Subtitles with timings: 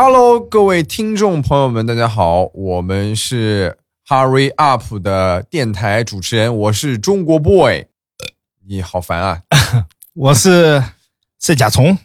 [0.00, 7.86] Hello，各位听众朋友们，大家好，我们是 Hurry Up 的电台主持人，我是中国 boy。
[8.68, 9.42] 你好烦啊！
[10.14, 10.80] 我是
[11.40, 11.98] 是甲虫，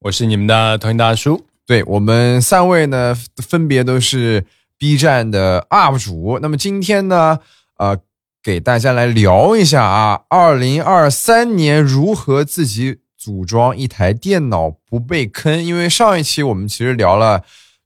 [0.00, 1.44] 我是你们的同行大叔。
[1.66, 4.46] 对我们三位呢，分别都是
[4.78, 6.38] B 站的 UP 主。
[6.40, 7.40] 那么今天呢，
[7.76, 7.98] 呃，
[8.42, 15.64] 给大家来聊一下啊，二零二三年如何自己组装一台电脑不被坑。
[15.64, 17.42] 因为上一期我们其实聊了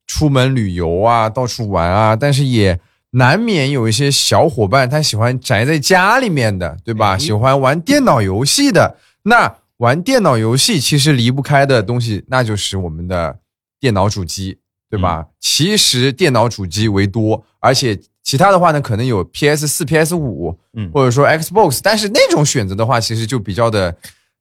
[0.07, 7.16] 出门旅游啊，到处玩啊，但是也难免有一些小伙伴他喜欢宅在家里面的，对吧？
[7.16, 8.96] 喜欢玩电脑游戏的。
[9.23, 13.38] 那玩电脑游戏其实离不开的东西，那就是我们的。
[13.80, 14.59] 电脑主机，
[14.91, 15.24] 对吧？
[15.38, 23.96] 其实电脑主机为多，而且其他的话呢，可能有 PS 四、PS 五，嗯，或者说 Xbox，但是那种选择的话，其实就比较的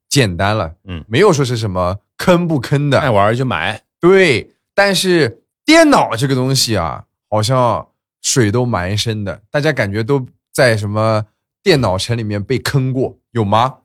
[0.10, 3.82] 简单了，嗯，没有说是什么坑不坑的，爱玩就买。
[4.00, 7.88] 对，但是电脑这个东西啊，好像
[8.22, 11.26] 水都蛮深的，大家感觉都在什么
[11.62, 13.78] 电脑城里面被坑过，有吗？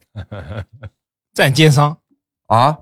[1.34, 1.98] 占奸商
[2.47, 2.78] 啊，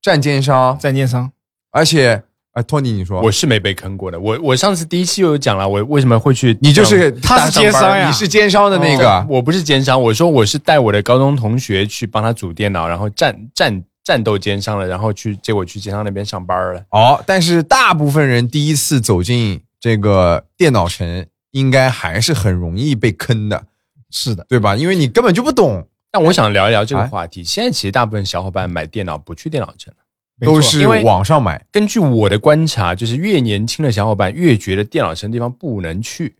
[0.00, 1.30] 占奸商，占奸商。
[1.70, 2.24] 而且，
[2.60, 4.20] 啊，托尼，你说我是没被坑过的。
[4.20, 6.56] 我我上次第一期有讲了，我为什么会去？
[6.60, 9.26] 你就是他是奸商呀，你是奸商的那个。
[9.28, 16.82] 我不是奸商，我说我是带我的高中同学去帮他组电脑，然后战战战斗奸商了，然后去结果去奸商那边上班了。
[16.90, 23.64] 哦，但是大部分人第一次走进这个电脑城，应该还是很容易被坑的。
[24.10, 24.74] 是的，对吧？
[24.74, 25.86] 因为你根本就不懂。
[26.10, 27.44] 但我想聊一聊这个话题。
[27.44, 29.94] 现在其实大部分小伙伴买电脑不去电脑城。
[30.40, 31.64] 都是网上买。
[31.70, 36.34] 根据我的观察，就是越年轻的小伙伴越觉得电脑城地方不能去，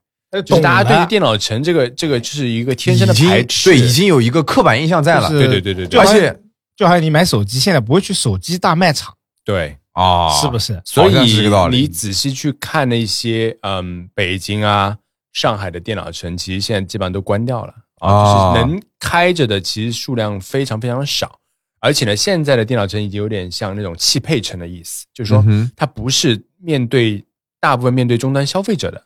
[0.45, 5.29] 就是大家对于电脑城这个这个就是一个天生的排斥，对，已经有一个刻板印象在了。
[5.29, 6.01] 对对对对对。
[6.01, 6.35] 而且，
[6.77, 9.77] 就好像你买手机，现在不会去手机大卖场，对。
[9.93, 10.81] 啊，是不是？
[10.85, 11.37] 所以
[11.71, 14.97] 你仔细去看那些嗯，北京啊、
[15.33, 17.75] 上海的电脑城，其实现在基本上都关掉了。
[17.97, 21.40] 啊，就是能开着的，其实数量非常非常少。
[21.81, 25.43] 而且呢，现在的电脑城已经有点像那种汽配城的意思，就是说
[25.75, 27.25] 它不是面对
[27.59, 29.03] 大部分面对终端消费者的，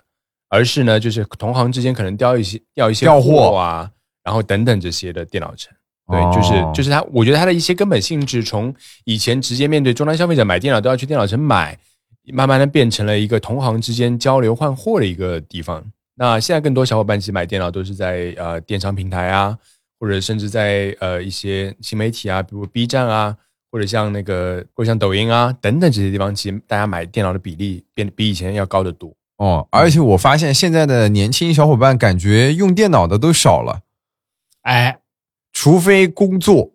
[0.49, 3.91] 而是呢，就是同行之间可能调一些调一些货啊，
[4.25, 5.73] 然后等等这些的电脑城。
[6.07, 8.75] 对，就是就是它，我觉得它的一些根本性质，从
[9.05, 11.79] 以前直接面对终端消费者买电脑都要去电脑城买，
[12.33, 15.83] 慢慢的变成了一个同行之间交流换货的一个地方。
[16.17, 19.57] 那现在更多小伙伴其实买电脑都是在呃电商平台啊。
[20.05, 23.35] 或者甚至在呃一些新媒体啊，比如 B 站啊，
[23.73, 29.67] 或者像那个或者像抖音啊等等这些地方，其实大家买电脑的比例变得比以前要高得多哦。
[29.71, 33.81] 而且我发现现在的年轻小伙伴感觉用电脑的都少了，
[34.61, 35.01] 哎，
[35.55, 36.71] 除非工作，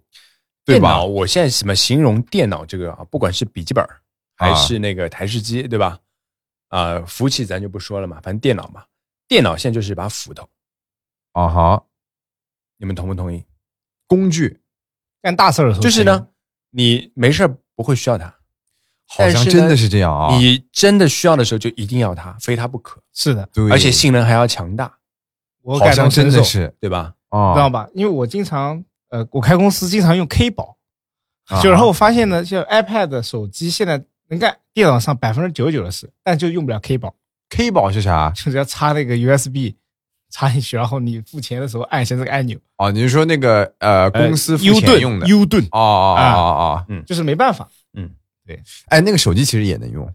[0.65, 1.03] 对吧？
[1.03, 3.05] 我现在怎么形容电脑这个啊？
[3.11, 3.85] 不管是笔记本
[4.35, 5.99] 还是那个台式机，对吧？
[6.69, 8.83] 啊，服务器咱就不说了嘛，反正电脑嘛，
[9.27, 10.49] 电脑现在就是一把斧头，
[11.33, 11.83] 啊哈。
[12.79, 13.45] 你们同不同意？
[14.07, 14.59] 工具
[15.21, 16.27] 干大事的时候就是呢，
[16.71, 18.33] 你没事不会需要它，
[19.07, 20.35] 好像真的是这样啊！
[20.35, 23.01] 你真的需要的时候就一定要它，非它不可。
[23.13, 24.97] 是的，对，而且性能还要强大。
[25.61, 27.13] 我好像真的是对吧？
[27.29, 27.87] 啊，知道吧？
[27.93, 30.77] 因为我经常呃，我开公司经常用 K 宝，
[31.61, 37.13] 就然后我发现呢，就 iPad 手机现在能干电脑上百分之九十九的事，但就用不了 K 宝。
[37.49, 38.31] K 宝是啥？
[38.31, 39.75] 就是要插那个 USB。
[40.29, 42.57] 插进去，然后你付钱的时候按一下这个按钮。
[42.77, 45.63] 哦，你是说那个呃公司付钱用的？U 盾。
[45.65, 47.67] 哦哦哦哦哦，嗯，就是没办法。
[47.97, 48.09] 嗯，
[48.45, 48.61] 对。
[48.87, 50.07] 哎，那个手机其实也能用，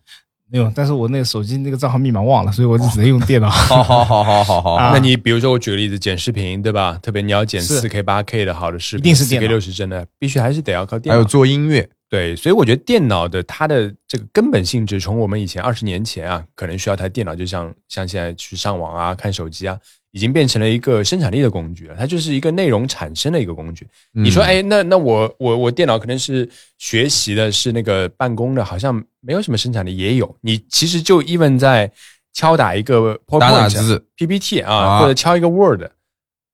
[0.51, 3.49] 没有，但是我那个手机那个账号密码忘了，所以我就只能用电脑。
[3.51, 4.79] 好好好好好好。
[4.93, 6.99] 那你比如说我举个例子，剪视频对吧？
[7.03, 11.15] 特别你要剪四 K、八 K 的好的视频，一定是四 K 六十帧的，必须还是得要靠电脑。
[11.15, 11.89] 还有做音乐。
[12.09, 19.77] 对，所以我觉得电脑的它的这个根本性质，从我们以前二十年前啊，可能需要台电脑，就像像现在去上网啊、看手机啊。
[20.15, 23.85] 已经变成了一个生产力的工具了，它就是一个内容产生的一个工具。
[24.13, 26.49] 你说，哎，那那我我我电脑可能是
[26.79, 30.37] 学习的，是那个办公的，好像没有什么生产力，也有。
[30.41, 31.91] 你其实就 even 在
[32.33, 35.83] 敲打一个打打字 PPT 啊，或者敲一个 Word，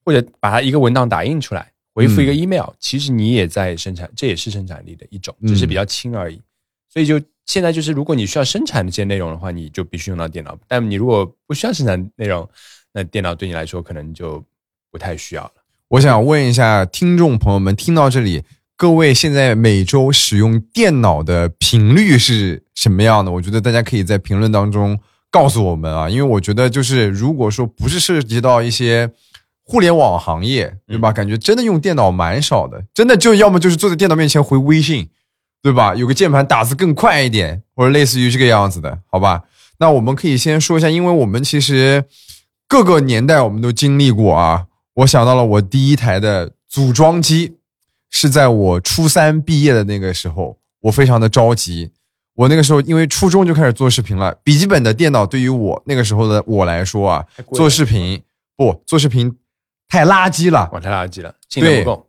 [0.07, 6.41] 或者把它一个文档打印出来，回复一个 email，其实你也在生产，这也是生产力的一种，只是比较轻而已。
[6.89, 10.59] 所以就现在就是，如果你需要生产这些内容的话，你就必须用到电脑。
[10.67, 12.49] 但你如果不需要生产内容，
[12.93, 14.43] 那电脑对你来说可能就
[14.91, 15.53] 不太需要了。
[15.89, 18.43] 我想问一下听众朋友们，听到这里，
[18.77, 23.31] 各位现在每周使用电脑的频率是什么样的？
[23.33, 24.99] 我觉得大家可以在评论当中
[25.31, 29.11] 告诉我们啊，因为我觉得就是如果说不是涉及到一些
[29.63, 31.13] 互联网行业，对吧？
[31.13, 35.09] 感觉真的用电脑蛮少的，真的就要么就是坐在电脑面前回微信，
[35.63, 35.95] 对吧？
[35.95, 39.43] 有个键盘打字更快一点，或者类似于这个样子的，好吧？
[39.79, 42.05] 那我们可以先说一下，因为我们其实
[42.71, 44.67] 各个年代我们都经历过啊。
[44.95, 47.57] 我想到了我第一台的组装机，
[48.11, 51.91] 是在我初三毕业的那个时候，我非常的着急。
[52.37, 58.23] 我那个时候因为初中就开始做视频了，笔记本的电脑对于我那个时候的我来说啊，做视频
[58.57, 59.37] 不做视频
[59.89, 62.07] 太垃圾了，哇，太垃圾了，性能不够。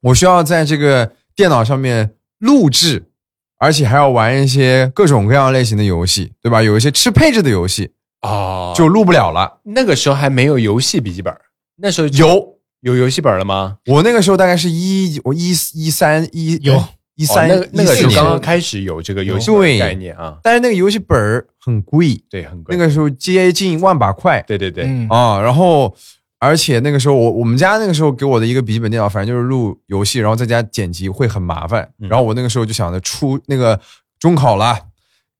[0.00, 3.10] 我需要在这个电脑上面录制，
[3.58, 6.62] 而且还要玩一些各种各样类型的游戏，对吧？
[6.62, 7.90] 有一些吃配置的游戏
[8.24, 9.60] 哦，就录不了了。
[9.62, 11.32] 那个时候还没有游戏笔记本，
[11.76, 12.52] 那时候有。
[12.80, 13.78] 有游戏本了吗？
[13.86, 16.84] 我那个时候大概是一我一一三一有。
[17.16, 18.10] 一三那个那个14年。
[18.10, 22.76] 时候刚刚开始有这个游戏概念啊，但是那个游戏本儿很贵，对，很贵。
[22.76, 24.42] 那个时候接近万把块。
[24.46, 25.40] 对对对，嗯，啊。
[25.40, 25.96] 然后
[26.40, 31.88] 而且那个时候我我们家那个时候给我的一个笔记本电脑，反正就是录游戏，然后在家剪辑会很麻烦。
[32.00, 32.08] 嗯。
[32.08, 33.80] 然后我那个时候就想着出那个
[34.18, 34.76] 中考了，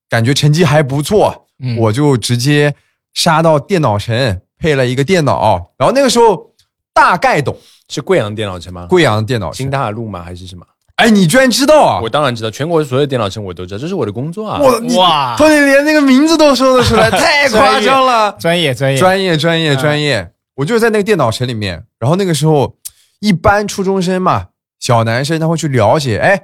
[0.08, 2.74] 感觉成绩还不错，嗯我就直接
[3.12, 5.72] 杀到电脑城配了一个电脑。
[5.78, 6.52] 然后那个时候
[6.92, 7.56] 大概懂
[7.88, 8.86] 是贵阳电脑城吗？
[8.88, 9.70] 贵阳的电脑新。
[9.70, 10.22] 大陆吗？
[10.22, 10.64] 还是什么？
[10.96, 12.08] 哎，你居然知道啊我！
[12.08, 14.60] 当然知道，全国所有电脑城我都知道，这是我的工作啊。
[14.62, 18.30] 我哇托尼连那个名字都说得出来， 太夸张了。
[18.38, 22.76] 专业专业专业专业嗯专业，我就是在那个电脑城里面，然后那个时候
[23.18, 24.46] 一般初中生嘛，
[24.78, 26.42] 小男生他会去了解，哎，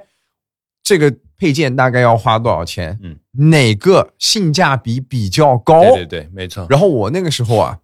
[0.83, 5.81] 这个配件大概要花多少钱，嗯，哪个性价比比较高？
[5.81, 6.65] 对对对，没错。
[6.69, 7.79] 然后我那个时候啊，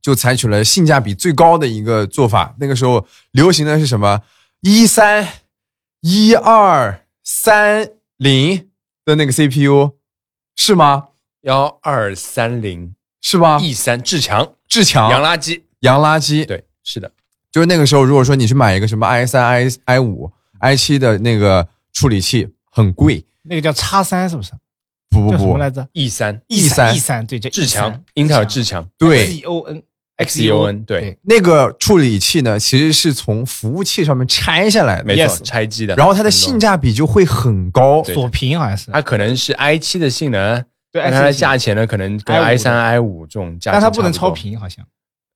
[0.00, 2.54] 就采取了性价比最高的一个做法。
[2.58, 4.22] 那个时候流行的是什么？
[4.60, 5.28] 一三
[6.00, 8.70] 一二三零
[9.04, 9.92] 的那个 CPU
[10.56, 11.08] 是吗？
[11.42, 17.10] 幺二三零是吧？E 三至强至强洋垃圾，洋垃圾，对，是的，
[17.50, 20.30] 就是那个时候，如果说你去买一个什么 i 三、i i 五、
[20.60, 23.24] i 七的那个处理器，很贵。
[23.42, 24.52] 那个叫叉三是不是？
[25.12, 25.38] 不不不。
[25.38, 26.40] 什么，来着？E 三。
[26.48, 27.26] E 三 E 三。
[27.26, 28.84] 对，叫至 E 强，英特尔志强。
[28.98, 29.26] 对。
[29.26, 29.82] E O N
[30.16, 35.94] X E O N，对，那个处理器呢，其实是从服务器上面拆下来的，没错，拆机的。
[35.96, 38.04] 然后它的性价比就会很高。
[38.04, 40.62] 锁屏好像是，它可能是 i 七的性能，
[40.92, 44.30] 对但它的价钱呢，可能跟 i5 i 三、i 五这种价钱，但它不能超。
[44.30, 44.84] 频，好像。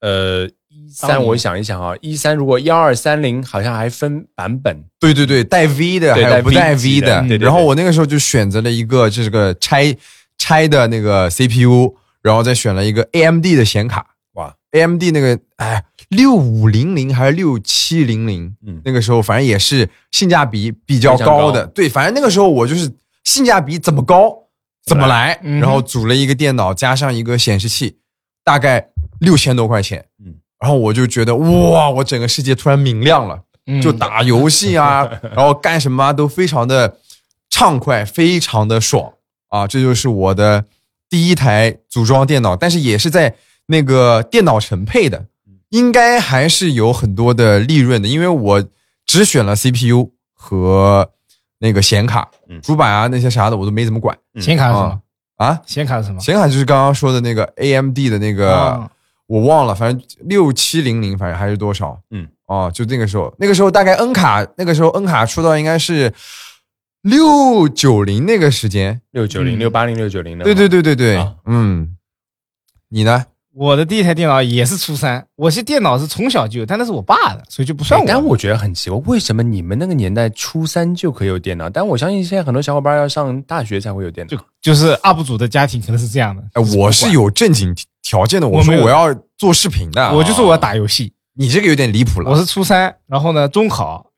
[0.02, 0.48] 呃，
[0.88, 7.20] 三我想一想啊，一三如果幺二三零好像还分版本，对对对，带 V 的，还有不带 V 的。
[7.22, 7.44] 对对对。
[7.44, 9.94] 然后我那个时候就选择了一个这个拆
[10.38, 14.06] 拆的那个 CPU，然后再选了一个 AMD 的显卡。
[14.34, 18.80] 哇，AMD 那个哎六五零零还是六七零零，嗯。
[18.84, 21.66] 那个时候反正也是性价比比较高的。
[21.66, 21.72] 高。
[21.74, 22.92] 对，反正那个时候我就是
[23.24, 24.32] 性价比怎么高
[24.84, 25.60] 怎么来，嗯。
[25.60, 27.96] 然后组了一个电脑加上一个显示器，
[28.44, 28.88] 大概
[29.20, 30.04] 六千多块钱。
[30.24, 33.40] 嗯，然后我就觉得哇，我整个世界突然明亮了。
[33.68, 35.04] 嗯就打游戏啊，
[35.34, 36.98] 然后干什么啊都非常的
[37.50, 39.12] 畅快，非常的爽
[39.50, 39.66] 啊！
[39.66, 40.64] 这就是我的
[41.10, 43.34] 第一台组装电脑，但是也是在
[43.66, 45.26] 那个电脑城配的，
[45.70, 48.64] 应该还是有很多的利润的，因为我
[49.04, 51.10] 只选了 CPU 和
[51.58, 55.00] 那个显卡嗯，主板啊那些啥的我都没怎么管显卡是什么？
[55.38, 55.60] 啊。
[55.66, 56.20] 显卡是什么？
[56.20, 58.88] 显卡就是刚刚说的那个 AMD 的那个，啊
[59.26, 62.00] 我忘了，反正六七零零，反正还是多少？
[62.10, 66.12] 嗯，哦，就那个时候，那个时候大概 N 卡，那个时候 N 卡出到应该是
[67.02, 69.00] 六九零那个时间。
[69.10, 71.96] 六九零、嗯六八零、六九零的，对对对对对啊，嗯，
[72.88, 73.26] 你呢？
[73.58, 81.70] 我的第一台电脑也是初三，我是电脑是从小就有，但那是我爸的，所以就不算我但我觉得很奇怪，为什么你们那个年代初三就可以有电脑？
[81.70, 84.44] 但我相信现在很多小伙伴要上大学才会有电脑就。
[84.60, 86.42] 就是 UP 主的家庭可能是这样的。
[86.52, 87.74] 哎，我是有正经
[88.06, 91.12] 条件的，我说我要做视频的，我就说我要打游戏。
[91.34, 92.30] 你这个有点离谱了。
[92.30, 94.12] 我是初三，然后呢，中考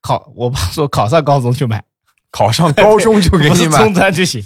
[0.00, 1.84] 考，我爸说考上高中就买，
[2.30, 3.78] 考上高中就给你买。
[3.78, 4.42] 中专就行，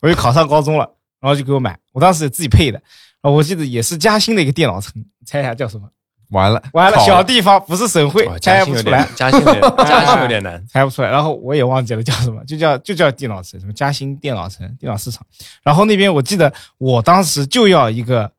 [0.00, 2.80] 我就考上高中了，然后就给我买，我当时自己配的，
[3.20, 4.94] 然后我记得也是嘉兴的一个电脑城，
[5.26, 5.86] 猜一下叫什么？
[6.30, 10.62] 完了，完了，小地方不是省会哇，猜不出来点，，嘉兴有点， 嘉兴有点难。
[10.66, 11.08] 猜不出来。
[11.10, 15.24] 然后我也忘记了叫什么，就叫就叫电脑城，什么嘉兴电脑城、电脑市场。
[15.62, 18.30] 然后那边我记得我当时就要一个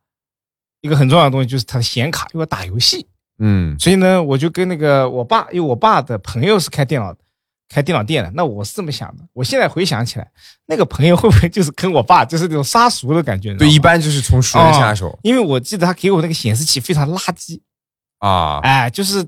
[0.82, 3.08] 一个很重要的东西，就是它的显卡，因为打游戏。
[3.40, 7.16] 嗯所以呢，我就跟那个我爸，因为我爸的朋友是开电脑
[7.70, 9.24] 开电脑店的，那我是这么想的。
[9.34, 10.28] 我现在回想起来，
[10.66, 13.52] 那个朋友会不会就是跟我爸就是那种杀熟的感觉？
[13.52, 17.60] 呢对，一般就是从熟人下手因为我记得他给我那个显示器非常垃圾，
[18.20, 18.60] 啊。
[18.64, 19.26] 哎，就是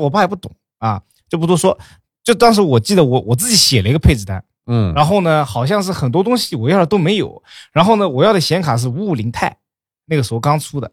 [0.00, 1.78] 我爸也不懂啊，就不多说。
[2.22, 7.42] 就当时我记得我我自己写了一个配置单，嗯，然后呢，好像是很多东西我要的都没有，
[7.72, 9.56] 然后呢，我要的显卡是五五零钛，
[10.04, 10.92] 那个时候刚出的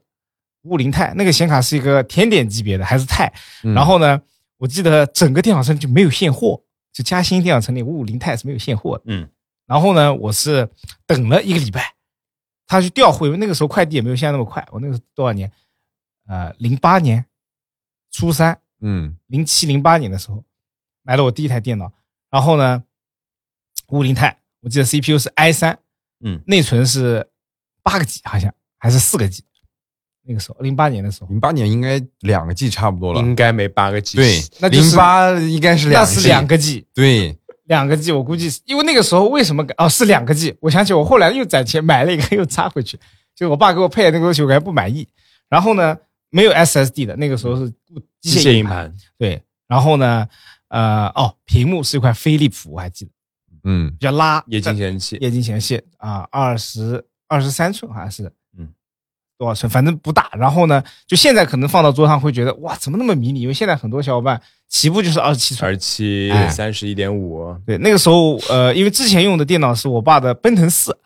[0.64, 3.32] 五五零钛，那个显卡是一个甜点级别的，还是钛。
[3.64, 4.20] 嗯然后呢，
[4.58, 6.62] 我记得整个电脑城就没有现货，
[6.94, 9.04] 就嘉兴电脑城里五五零钛是没有现货的。
[9.08, 9.30] 嗯，
[9.68, 10.68] 然后呢，我是
[11.06, 11.94] 等了一个礼拜，
[12.66, 14.66] 他去调货，因为那个时候快递也没有现在那么快。
[14.72, 15.52] 我那个多少年？
[16.28, 17.26] 呃，零八年
[18.18, 19.16] 初三，嗯。
[19.28, 20.44] 零七零八年的时候
[21.04, 21.92] 买了我第一台电脑，
[22.32, 22.84] 然后呢，
[23.90, 25.78] 五五零钛，我记得 CPU 是 i 三，
[26.26, 27.28] 嗯，内存是
[27.84, 29.44] 八个 G 好像还是四个 G，
[30.24, 33.20] 那个时候零八年的时候，零八年应该两个 G 差不多了。
[33.20, 34.18] 应该没八个 G。
[34.18, 43.00] 对，那就是零八应该是两那是两个 G，对，两个 G，我估计是因为那个时候为什么哦是两个 G，我想起我后来又攒钱买了一个又插回去，
[43.36, 45.08] 就我爸给我配的那个东西我还不满意，
[45.48, 45.96] 然后呢
[46.30, 50.28] 没有 SSD 的，那个时候是固机机械硬盘，对，然后呢
[50.70, 53.12] 呃哦屏幕是一块飞利浦，我还记得
[53.64, 55.18] 嗯比较拉液晶显示器。
[55.18, 58.70] 液晶显示器啊，二十二十三寸好像是，嗯，
[59.38, 60.30] 多少寸，反正不大。
[60.34, 63.42] 然后呢，就现在可能放到桌上会觉得哇，怎么那么迷你？
[63.42, 65.70] 因为现在很多小伙伴起步就是二十七寸。
[65.70, 70.98] 二七哎三十一点五，对，那个时候呃，因为之前用的电脑是我爸的奔腾四，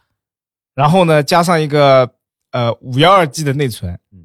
[0.75, 2.11] 然后呢加上一个
[2.51, 4.20] 呃五幺二 G 的内存，嗯，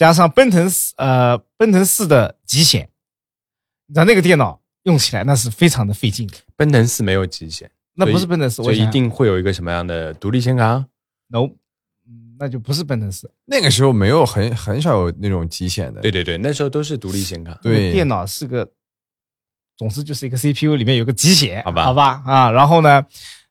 [0.00, 2.88] 加上奔腾四呃奔腾四的极显，
[3.86, 6.38] 你知道那个电脑用起来那是非常的费劲的。
[6.56, 10.86] 奔腾四没有极显，那不是奔腾四，所以一定会有一个什么样的独立显卡
[11.28, 11.42] ？no，
[12.08, 13.30] 嗯那就不是奔腾四。
[13.44, 16.00] 那个时候没有很很少有那种极显的。
[16.00, 17.52] 对对对，那时候都是独立显卡。
[17.62, 18.66] 对电脑是个，
[19.76, 23.04] 总之就是一个 CPU 里面有个极显，好吧好吧啊，然后呢，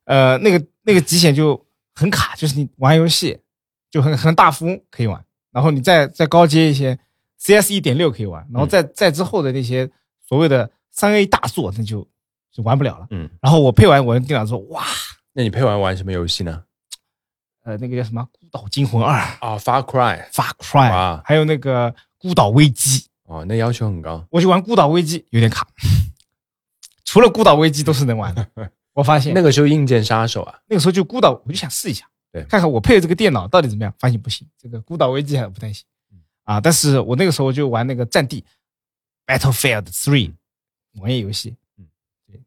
[0.06, 1.64] 呃，那个那个极显就
[1.94, 3.38] 很卡，就是你玩游戏
[3.92, 5.24] 就很很大富翁可以玩，
[5.60, 6.98] 然后你再再高阶一些
[7.38, 9.92] ，CS 一点六可以玩，然后再、再之后的那些
[10.26, 12.08] 所谓的三 A 大作，那就
[12.50, 13.08] 就玩不了了。
[13.10, 14.86] 嗯，然后我配完我的电脑之后，哇，
[15.34, 16.64] 那你配完玩什么游戏呢？
[17.66, 24.26] 呃，那个叫什么《孤岛惊魂二》啊，Far Cry，Far Cry，哇还有那个《孤岛危机》，哦，那要求很高。
[24.32, 25.68] 我就玩《孤岛危机》有点卡，
[27.04, 28.48] 除了《孤岛危机》都是能玩的。
[28.96, 33.94] 我发现那个时候硬件杀手啊，那个时候就孤岛，我就想试一下，对看看我配的这个电脑到底怎么样。
[33.98, 35.86] 发现不行，这个孤岛危机还不太行
[36.44, 36.60] 啊。
[36.62, 38.44] 但是我那个时候就玩那个战地
[39.26, 40.34] Battlefield Three
[40.94, 41.88] 网页游戏，嗯，
[42.28, 42.40] 对，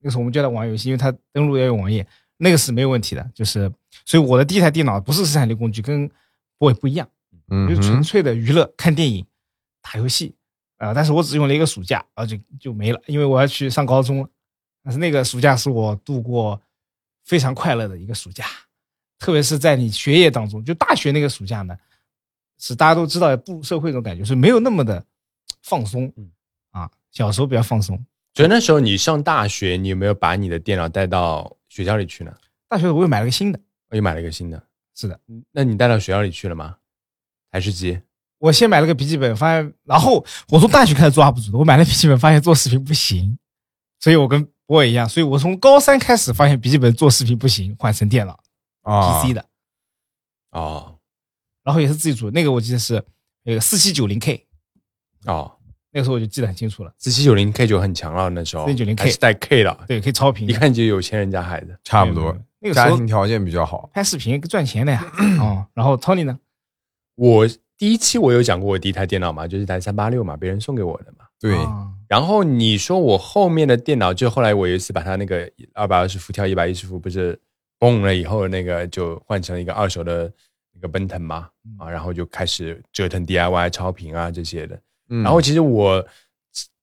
[0.00, 2.06] 那个时候我们叫它玩游戏，因为它登录要用网页，
[2.38, 3.30] 那个是没有问题的。
[3.34, 3.72] 就是，
[4.04, 6.10] 所以我的第一台电脑不是生产力工具，跟
[6.58, 7.08] boy 不一样。
[7.52, 9.26] 嗯就是纯，粹的娱乐，看电影、
[9.82, 10.34] 打游戏，
[10.76, 14.28] 啊、但是我只用了一个暑假，然后就就没了，因为我要去上高中了。
[14.84, 16.60] 但是那个暑假是我度过
[17.24, 18.46] 非常快乐的一个暑假，
[19.20, 21.76] 特别是在你学业当中，就大学那个暑假呢，
[22.58, 25.04] 是大家都知道步入社会这种感觉，是没有那么的
[25.62, 26.28] 放松嗯，
[26.70, 28.02] 啊，小时候比较放松。
[28.34, 32.34] 所以那时候你上大学，你有没有把你的电脑带到学校里去呢？
[32.68, 33.60] 大学我又买了个新的，
[33.90, 34.60] 我又买了一个新的，
[34.96, 35.20] 是的，
[35.52, 36.76] 那你带到学校里去了吗？
[37.52, 38.00] 台式机？
[38.38, 43.36] 我先买了个笔记本，发现，然后我从大学开始做 UP 主的，我买了笔记本，发现做视频不行，
[43.98, 48.40] 所以我跟我也一样，所以我从高三开始发现笔记本做视频不行，换成电脑
[48.82, 49.22] 啊。
[49.22, 49.44] PC 的，
[50.50, 50.96] 哦。
[51.62, 53.04] 然后也是自己组，那个我记得是
[53.44, 54.46] 那个四七九零 K，
[55.26, 55.52] 哦，
[55.92, 58.64] 那个时候我就记得很清楚了，四七九零 K 就很强了，那时候。
[58.64, 61.78] 四七九零 K 是带 K 的，对，可以超频，一看就有钱人家孩子。
[61.84, 62.34] 差不多。
[62.60, 63.88] 那个时候家庭条件比较好。
[63.92, 65.04] 拍视频赚钱的呀，
[65.38, 66.38] 哦，然后 Tony 呢，
[67.14, 67.46] 我
[67.76, 71.26] 第一期我有讲过我第一台电脑嘛，就是一台三八六嘛，别人送给我的嘛。
[71.38, 77.38] 对，啊然后你说我后面的电脑，就后来我有一次把它那个二百二十伏跳一百一十伏，不是
[77.80, 80.32] 崩了以后，那个就换成了一个二手的
[80.72, 84.80] 那个奔腾嘛，啊，然后就开始折腾 DIY 超频啊这些的。
[85.08, 86.06] 嗯然后其实我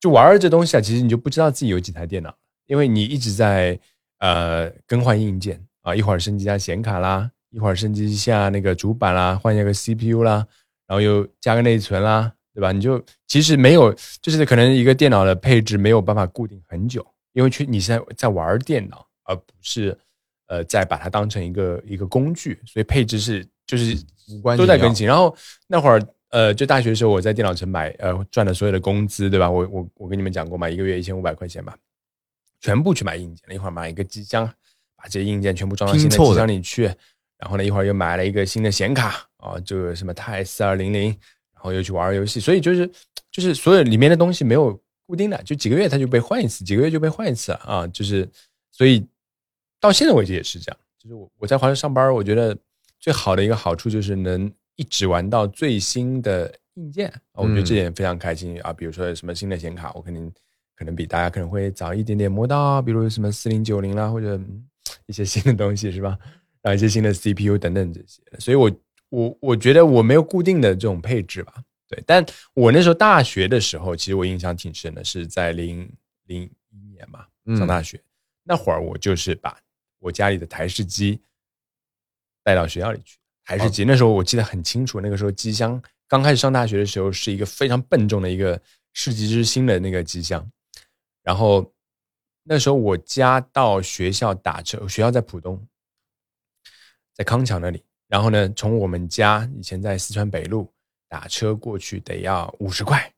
[0.02, 2.36] 就玩儿这东西啊，其实你就不知道自己有几台电脑，
[2.66, 3.80] 因为你一直在
[4.20, 10.46] 呃更换硬件啊，一会儿升级一下显卡啦，一会儿升级一下那个主板啦，换一下个 CPU 啦，
[10.88, 12.72] 然后又加个内存啦，对吧？
[12.72, 19.98] 你就其实没有，就是可能一个电脑的配置没有办法固定很久，因为去你是在在玩电脑，而不是
[20.48, 23.98] 呃再把它当成一个一个工具，所以配置是就是
[24.30, 25.06] 无关都在更新。
[25.08, 25.36] 然后
[25.68, 29.50] 那会儿呃，就大学的时候，我在电脑城买呃赚的所有的工资，对吧？
[29.50, 31.74] 我我我跟你们讲过嘛，一个月一千五百块钱吧，
[32.60, 33.56] 全部去买硬件了。
[33.56, 34.46] 一会儿买一个机箱，
[34.98, 36.84] 把这些硬件全部装到新的机箱里去。
[37.38, 41.10] 然后呢，一会儿又买了一个新的显卡啊，这个什么钛四二零零，
[41.54, 42.40] 然后又去玩游戏。
[42.40, 42.92] 所以就是
[43.32, 47.88] 就是所有里面的东西没有固定的，就几个月它就被换一次，几个月就被换一次啊。
[47.88, 48.28] 就是
[48.72, 49.08] 所以
[49.80, 50.80] 到现在为止也是这样。
[50.98, 52.58] 就是我我在华硕上班，我觉得
[53.00, 58.74] 最好的一个好处就是能一直玩到最新的硬件，啊我觉得这点非常开心啊。
[58.74, 60.32] 比如说什么新的显卡，我肯定
[60.76, 64.68] 可能比大家可能会早一点点摸到啊，比如什么四零九零啦，或者嗯
[65.06, 66.18] 一些新的东西是吧？
[66.62, 68.72] 然后一些新的 CPU 等等这些，所以我
[69.10, 71.54] 我我觉得我没有固定的这种配置吧，
[71.88, 72.04] 对。
[72.06, 75.90] 但我那时候大学的时候，其实我印象挺深的，是在零
[76.26, 78.02] 零一年吧，嗯上大学。
[78.44, 79.58] 那会儿我就是把
[80.00, 81.22] 我家里的台式机
[82.44, 83.18] 带到学校里去。
[83.44, 88.62] 台式机、那时候我记得很清楚，那个时候机箱刚开始上大学的时候是一个非常笨重的一个
[88.92, 90.46] 世纪之星的那个机箱，
[91.24, 91.74] 然后
[92.44, 95.66] 那时候我家到学校打车，学校在浦东，
[97.14, 97.82] 在康桥那里。
[98.10, 100.70] 然后呢，从我们家以前在四川北路
[101.08, 103.14] 打车过去得要五十块，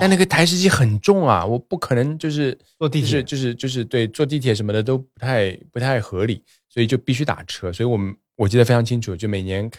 [0.00, 7.72] 但那个台式机很重啊，我不可能就是坐地铁就是就是就是对坐地铁什么的都不太不太合理，所以就必须打车。
[7.72, 9.70] 所以我们我记得非常清楚，就每年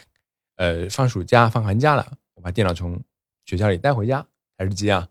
[0.56, 2.98] 呃放暑假放寒假了，我把电脑从
[3.44, 5.06] 学校里带回家，台式机啊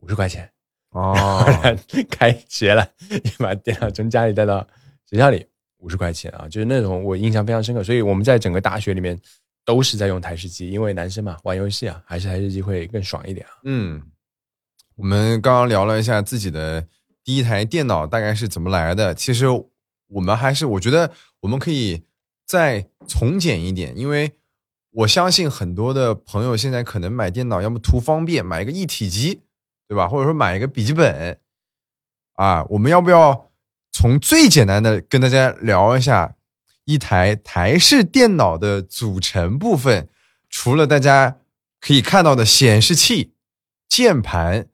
[0.00, 0.48] 五十块钱，
[0.90, 1.44] 哦，
[2.08, 4.64] 开学了，你把电脑从家里带到
[5.04, 5.44] 学校里，
[5.78, 7.82] 五十块钱啊，就是那种我印象非常深刻。
[7.82, 9.18] 所以我们在整个大学里面
[9.64, 13.52] 都是在用台式机，因为男生嘛玩游戏啊，还是台式机会更爽一点啊。
[13.64, 14.00] 嗯，
[14.98, 16.84] 我们刚刚聊了一下自己的
[17.22, 19.14] 第一台电脑大概是怎么来的。
[19.14, 19.46] 其实
[20.08, 22.02] 我们还是，我觉得我们可以
[22.44, 24.32] 再从简一点，因为
[24.90, 29.42] 我相信很多的朋友现在可能买电脑，要么图方便买一个一体机，
[29.86, 30.08] 对吧？
[30.08, 31.38] 或者说买一个笔记本
[32.34, 32.64] 啊。
[32.70, 33.52] 我们要不要
[33.92, 36.34] 从最简单的跟大家聊一下
[36.86, 40.08] 一台台式电脑的组成部分？
[40.50, 41.36] 除了大家
[41.80, 43.34] 可以看到的显示器、
[43.88, 44.66] 键盘、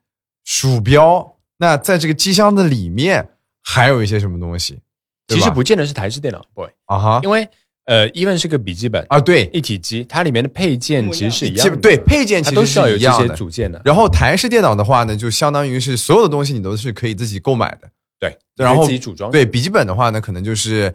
[0.45, 3.29] 鼠标，那在这个机箱的里面
[3.63, 4.79] 还有一些什么东西？
[5.29, 7.49] 其实不见得是台式电脑，boy，啊哈因为
[7.87, 13.01] 呃，even 是个笔记本啊，对，一体机，它里面的配件其实是一样的，对，配件其实都需要有一。
[13.01, 13.81] 些组件的。
[13.85, 17.89] 然后台式电脑的话呢，就相当于是所有的东西你都是可以自己购买的。
[18.21, 19.31] 对，然后自己组装。
[19.31, 20.95] 对，笔记本的话呢，可能就是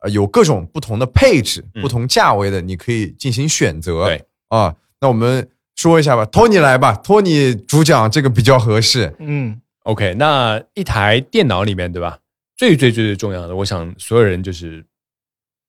[0.00, 4.04] 呃有各种不同的配置、嗯不同价位的，你可以进行选择。
[4.06, 5.46] 对啊，那我们
[5.76, 9.14] 说一下吧，托尼来吧，托尼主讲这个比较合适。
[9.20, 12.18] 嗯，OK，那一台电脑里面，对吧？
[12.56, 14.84] 最最最最重要的，我想所有人就是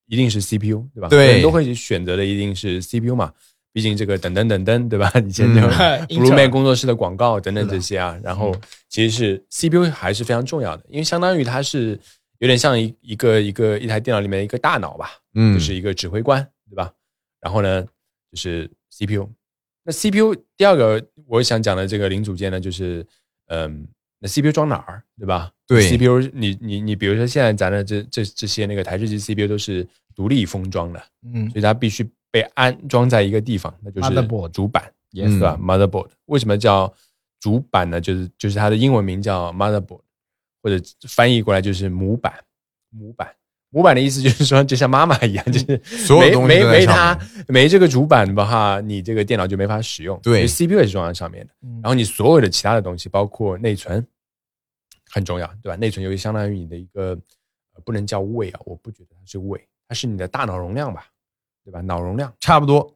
[0.08, 1.10] 一定是 CPU，对吧？
[1.10, 3.32] 对所有人都会选择的一定是 CPU 嘛。
[3.74, 5.12] 毕竟这个等等等等，对吧？
[5.28, 8.55] 以前就嗯 Blue Man 工作室的广告等等这些啊，然后
[8.90, 12.00] 其实是 CPU 还是非常重要的，因为相当于它是
[12.40, 16.92] 有点像一一个一个一台电脑里面一个大脑吧，嗯，就是一个指挥官，对吧？
[17.40, 17.84] 然后呢，
[18.31, 19.29] 就是 CPU。
[19.88, 23.06] 那 CPU 第二个我想讲的这个零组件呢，就是
[23.48, 23.88] 嗯，
[24.20, 25.50] 那 CPU 装哪儿，对吧？
[25.66, 36.94] 对，CPU 你你你，比如说现在咱的这这这些那个台式机 CPU 都是独立封装的，嗯所以它必须被安装在一个地方，那就是 Motherboard 主板，嗯对吧？Motherboard 为什么叫
[37.40, 38.02] 主板呢？
[38.02, 40.02] 就是就是它的英文名叫 Motherboard，
[40.62, 42.34] 或者翻译过来就是母板，
[42.90, 43.34] 母板。
[43.70, 50.20] 母板的意思就是说，就像妈妈一样， 就是所有东西没没没它没这个主板的话，你这个电脑就没法使用。
[50.24, 51.53] 对 CPU 也是装在上面的。
[51.64, 54.06] 嗯然后你所有的其他的东西，包括内存，
[55.12, 55.75] 很重要，对吧？
[55.75, 57.18] 内存由于相当于你的一个，
[57.74, 61.06] 呃不能叫胃啊，我不觉得它是胃，它是你的大脑容量吧，
[61.64, 61.82] 对吧？
[61.82, 62.34] 脑容量。
[62.40, 62.94] 差不多。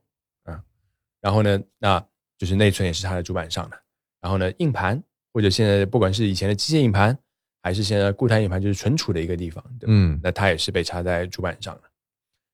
[1.21, 2.03] 然后呢，那
[2.35, 3.77] 就是内存也是它的主板上的。
[4.19, 4.99] 然后呢，硬盘
[5.31, 7.15] 或者现在不管是以前的机械硬盘，
[7.61, 9.93] 还是现在固态硬盘，就是存储的一个地方，对吧？
[9.93, 11.83] 嗯那它也是被插在主板上的。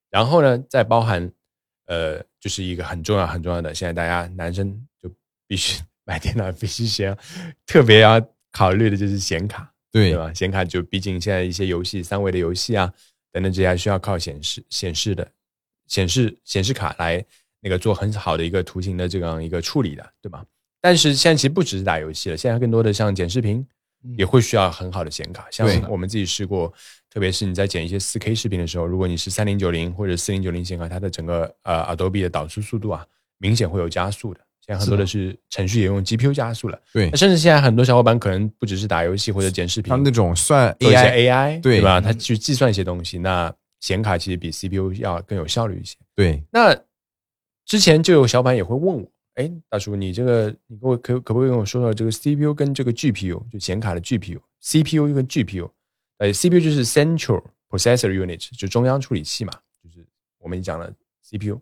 [0.09, 1.31] 然后呢，再包含
[1.85, 4.69] 呃，就是一个很重要很重要的，现在大家男生
[5.01, 5.09] 就
[5.47, 7.17] 必须 买电脑必须先
[7.65, 10.33] 特别要考虑的就是显卡，对对吧？
[10.33, 12.91] 显卡就毕竟现在一些游戏三维的游戏啊
[13.31, 15.29] 等等这些还需要靠显示显示的
[15.87, 17.23] 显示显示卡来
[17.61, 20.45] 那个做很好的一个图形的这样一个处理的，对吧？
[20.79, 23.65] 但是现在其实不只是打游戏了，现在更多的像剪视频
[24.17, 25.81] 也会需要很好的显卡，像对。
[25.89, 26.71] 我们自己试过，
[27.10, 33.05] 特别是你在剪一些四 K 视频的时候，如果你是三零九零或者四零九零显卡，它的整个呃 Adobe 的导出速度啊，
[33.38, 34.39] 明显会有加速的。
[34.65, 35.05] 现在很多的。
[35.05, 37.10] 是程序也用 GPU 加速了，对。
[37.10, 42.01] 那，甚至现在很多小伙伴可能不只是打游戏或者剪视频，像那种算一些 AI，AI 对吧？
[42.01, 45.95] 它去计算一些东西，那显卡其实比 CPU 要更有效率一些。
[46.15, 46.75] 对，那
[47.65, 55.69] 之前就有小伙伴也会问我，哎，大叔，你这个你给我可可不可以跟我说说这个 CPU 跟这个 GPU 就显卡的 GPU，CPU 跟 GPU，
[56.17, 60.04] 呃，CPU 就是 Central Processor Unit，就中央处理器嘛，就是
[60.39, 61.60] 我们讲的 CPU，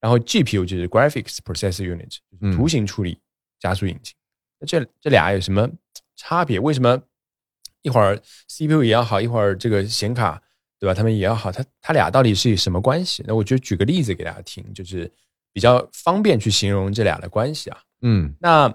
[0.00, 3.18] 然后 GPU 就是 Graphics Processor Unit，就是图形处理
[3.58, 4.14] 加速引擎。
[4.60, 5.68] 那这这俩有什么
[6.14, 6.60] 差别？
[6.60, 7.02] 为什么
[7.82, 8.16] 一会儿
[8.48, 10.40] CPU 也要好，一会儿这个显卡
[10.78, 10.94] 对吧？
[10.94, 13.24] 他们也要好，它它俩到底是什么关系？
[13.26, 15.10] 那我就举个例子给大家听，就是
[15.56, 17.82] 比较方便去形容这俩的关系啊。
[18.02, 18.68] 嗯那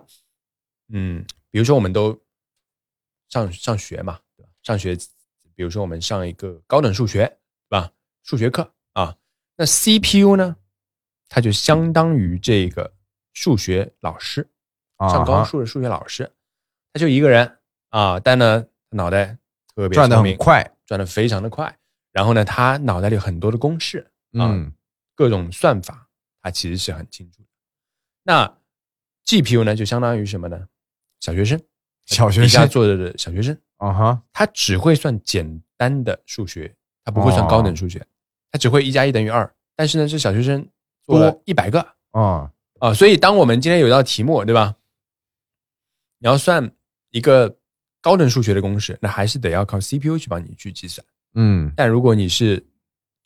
[0.91, 2.19] 嗯，比如说我们都
[3.29, 4.49] 上上学嘛，对吧？
[4.63, 4.97] 上学，
[5.53, 7.27] 比如说我们上一个高等数学，
[7.69, 7.91] 对吧？
[8.23, 9.15] 数学课啊，
[9.55, 10.55] 那 CPU 呢，
[11.29, 12.91] 它就相当于这个
[13.33, 14.49] 数学老师，
[14.97, 16.31] 上高啊数的数学老师，
[16.91, 19.37] 他就一个人啊，但呢脑袋
[19.75, 21.77] 特特别转的聪明很，快，转的非常的快。
[22.11, 23.99] 然后呢，他脑袋里有很多的公式
[24.33, 24.73] 啊，嗯
[25.13, 26.09] 各种算法，
[26.41, 27.47] 他其实是很清楚的。
[28.23, 28.57] 那
[29.25, 30.67] GPU 呢，就相当于什么呢？
[31.19, 31.61] 小学生，
[32.05, 36.73] 小学底下生做的小学生，啊哈，他只会算简单的数学，
[37.03, 38.05] 他不会算哦高等数学，
[38.51, 39.51] 他只会一加一等于二。
[39.75, 40.67] 但是呢，这小学生
[41.03, 41.79] 做了多一百个
[42.11, 44.75] 啊，啊，所以当我们今天有一道题目，对吧？
[46.19, 46.71] 你要算
[47.09, 47.57] 一个
[48.01, 51.05] 高等数学的公式，那还是得要靠 CPU 去帮你去计算。
[51.33, 52.63] 嗯但如果你是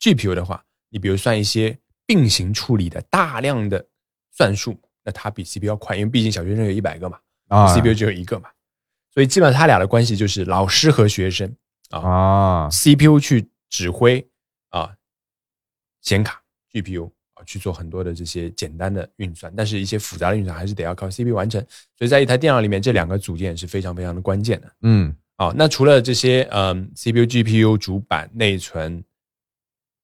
[0.00, 1.76] GPU 的话，你比如算一些
[2.06, 3.84] 并行处理的大量的
[4.30, 7.74] 算术，那它比 CPU 要快，因为毕竟小学生有一百个嘛、啊。
[7.74, 8.48] C p u 只有一个嘛，
[9.12, 11.54] 所以基本上他俩的关系就是老师和学生
[11.90, 12.68] 啊啊。
[12.70, 14.26] CPU 去指挥
[14.70, 14.94] 啊
[16.00, 16.42] 显卡
[16.72, 21.60] GPU 啊去做很多的这些简单的运算，但是一些复杂的运算还是得要靠 CPU 完成。
[21.98, 24.72] 所以在一台电脑里面，这两个组件是非常非常的关键的。
[24.82, 25.14] 嗯。
[25.36, 29.04] 啊、那除了这些嗯 CPU、GPU、主板、内存、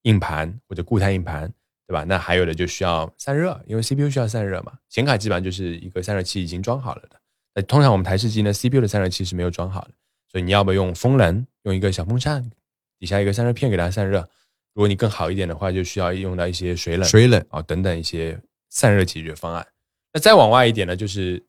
[0.03, 1.51] 硬盘或者固态硬盘，
[1.93, 2.05] 对吧？
[2.05, 4.73] 那还有的就需要散热，因为 CPU 需要散热嘛。
[4.89, 7.21] 显卡基本上就是一个散热器已经装好了的。
[7.55, 9.91] 那通常我们台式机呢，CPU 的散热器是没有装好的，
[10.31, 12.51] 所以你要么用风冷，用一个小风扇
[12.99, 14.27] 底下一个散热片给它散热。
[14.73, 19.67] 如果你更好一点的话，就需要用到一些水冷、水冷啊、等等一些散热解决方案。
[20.15, 21.45] 那再往外一点呢，就是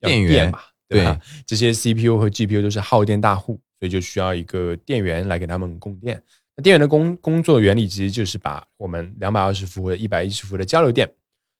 [0.00, 1.18] 要电源嘛，对吧？
[1.46, 6.22] 这些 CPU 和 GPU 都是耗电大户，所以就需要一个电源来给他们供电。
[6.58, 11.08] 那电源的工工作原理其实就是把我们两百二十伏或者一百一十伏的交流电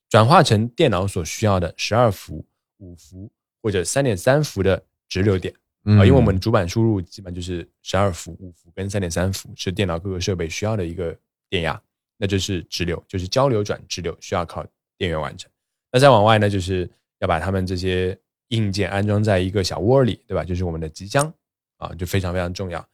[0.08, 2.44] 转化成电脑所需要的十二伏、
[2.78, 3.30] 五伏
[3.62, 5.54] 或者三点三伏的直流电。
[5.84, 11.16] 嗯啊，因为我们主板输入基本就是十二伏、五伏跟三点三伏，是电脑各个设备需要的一个
[11.48, 11.80] 电压，
[12.16, 15.48] 那就是直流，就是交流转直流，需要靠电源完成。
[15.92, 20.42] 那再往外呢，就是要把它们这些硬件安装在一个小窝里，对吧？
[20.42, 21.32] 就是我们的机箱
[21.76, 22.84] 啊，就非常非常重要。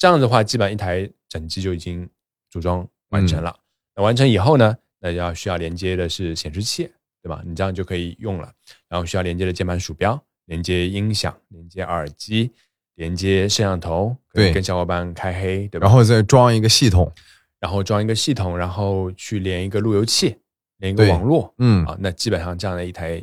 [0.00, 2.08] 那这样的话，基本上一台整机就已经
[2.50, 3.54] 组装完成了。
[3.94, 6.90] 那完成以后呢，那要需要连接的是显示器，
[7.22, 7.42] 对吧？
[7.44, 8.50] 你这样就可以用了。
[8.88, 12.50] 然后需要连接的键盘、鼠标，连接音响，连接耳机，
[12.94, 15.86] 连接摄像头，对跟小伙伴开黑，对吧？
[15.86, 17.12] 然后再装一个系统，
[17.58, 20.36] 然后装一个系统，然后去连一个路由器，
[20.78, 23.22] 连一个网络，嗯啊，那基本上这样的一台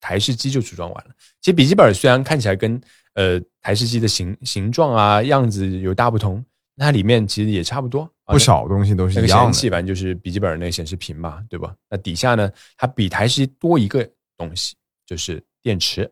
[0.00, 1.10] 台式机就组装完了。
[1.40, 2.80] 其实笔记本虽然看起来跟
[3.18, 6.42] 呃台式机的形形状啊样子有大不同，
[6.76, 9.44] 那它里面其实也差不多，啊不少东西都是那个一样的。
[9.46, 11.74] 显示器反正就是笔记本那个显示屏嘛，对吧？
[11.90, 16.08] 那底下呢，它比台式机多一个东西，就是电池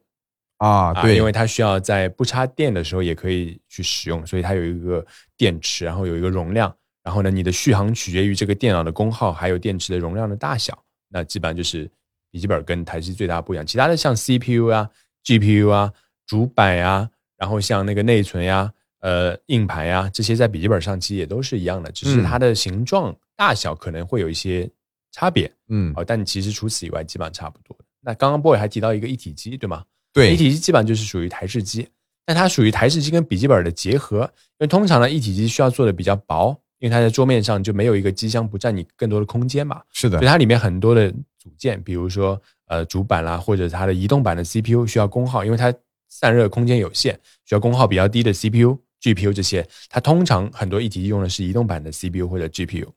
[0.59, 10.77] 啊，啊，对，因为它需要在不插电的时候也可以去使用，所以它有一个电池，然后有一个容量，然后呢，你的续航取决于这个电脑的功耗，还有电池的容量的大小。
[11.09, 11.89] 那基本上就是
[12.33, 14.91] 笔记本跟台式机最大不一样，其他的像 CPU 啊、
[15.25, 15.93] GPU 啊、
[16.27, 24.69] 主板呀、然后像那个内存呀、呃硬盘呀这些，在笔记本上其实也都是一样的，只是嗯它的形状、大小可能会有一些
[25.13, 25.51] 差别。
[25.69, 27.77] 嗯，哦，但其实除此以外，基本上差不多。
[28.01, 29.85] 那刚刚 boy 还提到一个一体机，对吗？
[30.13, 31.89] 对一，体机基本上就是属于台式机，
[32.25, 34.21] 但它属于台式机跟笔记本的结合。
[34.59, 39.83] 因为通常呢，一体机需要做的比较薄，因为它在桌面上就没有一个机箱，不占你更多的空间嘛。
[39.93, 45.73] 是的所以，它里面很多的组件，比如说呃主板啦，或者它的移动版的 CPU 需要功耗，因为它
[46.19, 47.13] 散热空间有限，
[47.45, 52.89] 需要功耗比较低的 CPU、GPU 这些，它通常很多一体机用的是移动版的 CPU 或者 GPU。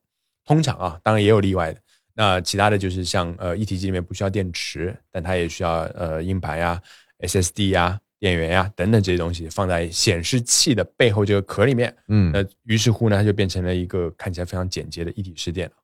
[0.46, 1.82] 通常啊，当然也有例外的。
[2.14, 6.82] 那其他的就是像呃一体机里面不需要电池，但它也需要呃硬盘呀、
[7.20, 11.94] SSD 呀、电源呀等等这些东西放在显示器的背后这个壳里面。
[12.08, 15.76] 嗯那于是乎呢，它就变成了一个看起来非常简洁的一体式电脑。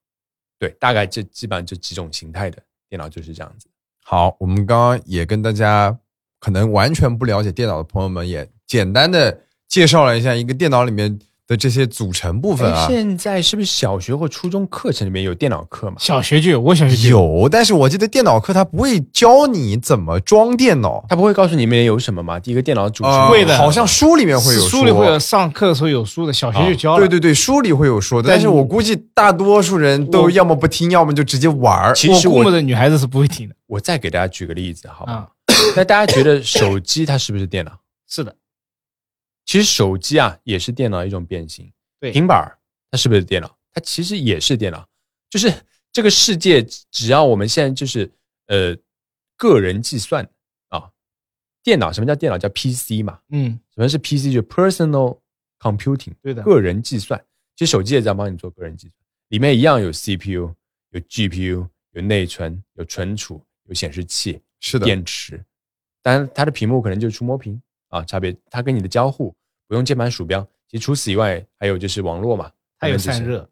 [0.58, 3.68] 对，大概这基本上这几种形态的电脑就是这样子。
[4.04, 5.98] 好，我们刚刚也跟大家
[6.40, 11.18] 可能完全不了解电脑的朋友们，也简单的介绍了一下一个电脑里面
[11.48, 12.88] 的这些组成部分啊哎。
[12.88, 15.96] 现在是不是小学或初中课程里面有电脑课嘛？
[16.00, 17.42] 小学就有，我小学就有。
[17.42, 22.40] 有，但是我记得电脑课它不会教你怎么装电脑，它不会告诉你们有什么吗？
[22.40, 27.00] 第一个电脑组成呃会的好像书里面会有说，书里会有上课的时候有书的，小学就教了。
[27.00, 31.94] 对对对，书里会有说的，但但是我估计大多数人都要么不听，要么就直接玩儿。
[31.94, 35.28] 其实我我估摸着女孩子是不会听的我再给大家举个例子，好吧？
[35.56, 35.74] 啊。
[35.76, 37.80] 那大家觉得手机它是不是电脑？
[38.08, 38.36] 是的，
[39.46, 41.72] 其实手机啊也是电脑一种变形。
[42.00, 42.58] 对平板儿
[42.92, 43.58] 它是不是电脑？
[43.74, 44.88] 它其实也是电脑。
[45.30, 45.52] 就是
[45.92, 48.10] 这个世界，只要我们现在就是
[48.48, 48.76] 呃
[49.36, 50.24] 个人计算
[50.70, 50.90] 啊，
[51.64, 52.38] 电脑什么叫电脑？
[52.38, 53.20] 叫 PC 嘛？
[53.30, 54.32] 嗯，什么是 PC？
[54.32, 55.20] 就 personal
[55.60, 57.20] computing，对的个人计算。
[57.56, 58.94] 其实手机也在帮你做个人计算，
[59.30, 60.54] 里面一样有 CPU、
[60.92, 65.44] 有 GPU、有内存、有存储、有显示器、是的，电池，
[66.02, 69.32] 当然它的屏幕可能就是触摸屏啊，差别它跟你的交互
[69.68, 70.42] 不用键盘鼠标。
[70.68, 73.48] 其实除此以外，还有就是网络嘛，它有散，热，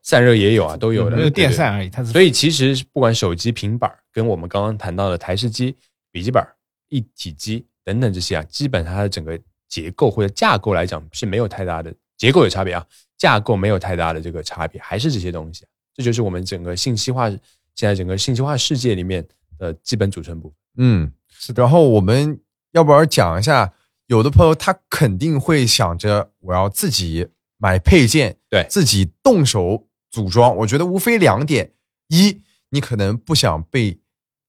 [0.00, 2.10] 散热也有啊，都有的，没有电扇而已，它是。
[2.12, 5.76] 所以其实不管手机、平板儿跟我们刚刚谈到的台式机、
[6.10, 6.42] 笔记本、
[6.88, 12.86] 一体机等等这些啊，基本上它的整个结构或者架构来讲是没有太大的结构有差别啊，
[13.18, 19.22] 架构没有太大的这个差别，还是这些东西啊，这就是我们整个信息化现在整个信息化世界里面
[19.58, 20.56] 的基本组成部分。
[20.78, 21.62] 嗯，是的。
[21.62, 22.40] 然后我们
[22.72, 23.72] 要不要讲一下？
[24.06, 30.54] 有的朋友他肯定会想着我要自己买配件，对自己动手组装。
[30.58, 31.72] 我觉得无非两点：
[32.08, 33.98] 一，你可能不想被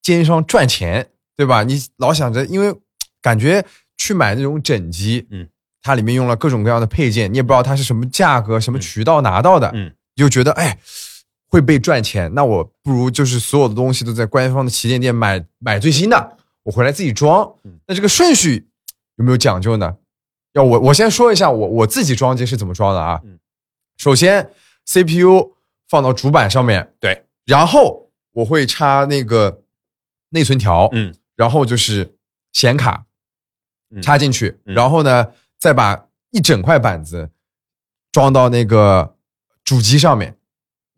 [0.01, 1.63] 奸商赚钱，对吧？
[1.63, 2.75] 你老想着，因为
[3.21, 3.65] 感觉
[3.95, 5.47] 去买那种整机，嗯，
[5.81, 10.77] 它里面用了各种各样的配件，你也不知道它是什么价格、什么渠道拿到的，嗯，你就觉得哎
[11.47, 17.79] 会被赚钱，那我不如就是所有的东西都在官方的旗舰店买买最新的，我回来自己装嗯。
[17.87, 18.67] 那这个顺序
[19.15, 19.95] 有没有讲究呢？
[20.53, 23.19] 要我我先说一下我我自己装机是怎么装的啊。
[23.23, 23.39] 嗯
[23.97, 24.51] 首先
[24.85, 25.55] CPU
[25.87, 29.61] 放到主板上面，对，然后我会插那个
[30.31, 32.15] 内存条，嗯，然后就是
[32.51, 33.05] 显卡
[33.89, 35.27] 嗯插进去，嗯然后呢
[35.57, 37.29] 再把一整块板子
[38.11, 39.15] 装到那个
[39.63, 40.37] 主机上面，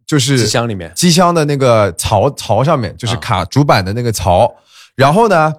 [0.07, 4.55] 就是机箱里面机箱的那个槽槽上面，就是啊卡主板的那个槽。
[4.95, 5.53] 然后呢，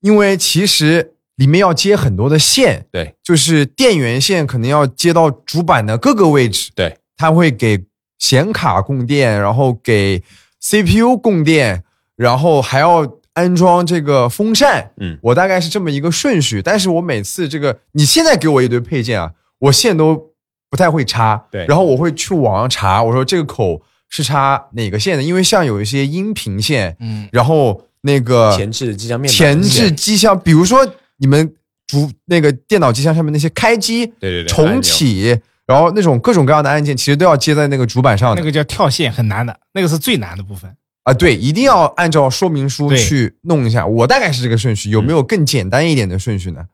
[0.00, 7.84] 因为其实里面要接很多的线，对就是电源线可能要接到主板的各个位置，对，它会给
[8.18, 10.22] 显卡供电，然后给
[10.60, 11.84] CPU 供电，
[12.16, 14.90] 然后还要安装这个风扇。
[14.98, 20.29] 嗯我大概是这么一个顺序，但是我每次这个，你现在给我一堆配件啊，我线都
[20.70, 30.86] 不太会插，对然后我会去网上查，我说这个口是插哪个线的，因为像有一些音频线，嗯，然后那个前置的机箱面板前置机箱，比如说
[31.18, 31.52] 你们
[31.86, 40.72] 主那个电脑机箱上面那些开机、对对对重启，然后那种各种各样的按键，其实都要接在那个主板上的那个叫跳线，很难的，那个是最难的部分。
[41.02, 41.12] 啊。
[41.12, 43.86] 对，一定要按照说明书去弄一下。
[43.86, 46.64] 我大概是这个顺序，有没有更简单一点的顺序呢？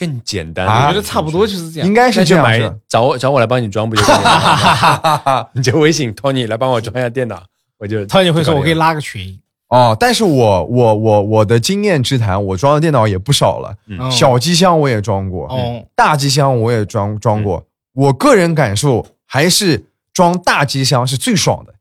[0.00, 0.66] 更简单。
[0.66, 1.86] 啊我觉得差不多就是这样。
[1.86, 5.50] 应该是这样找我找我来帮你装不就可以了？
[5.52, 7.42] 你就微信 Tony 来帮我装一下电脑，
[7.78, 8.94] 我就 Tony 会说：“我可以拉。
[8.94, 9.38] 个群。
[9.68, 13.76] 哦，但是我我我我的经验之谈，我装的电脑也不少了，
[14.10, 17.64] 小机箱我也装过，哦，大机箱我也装装过。
[17.92, 21.74] 我个人感受还是装大机箱是最爽的，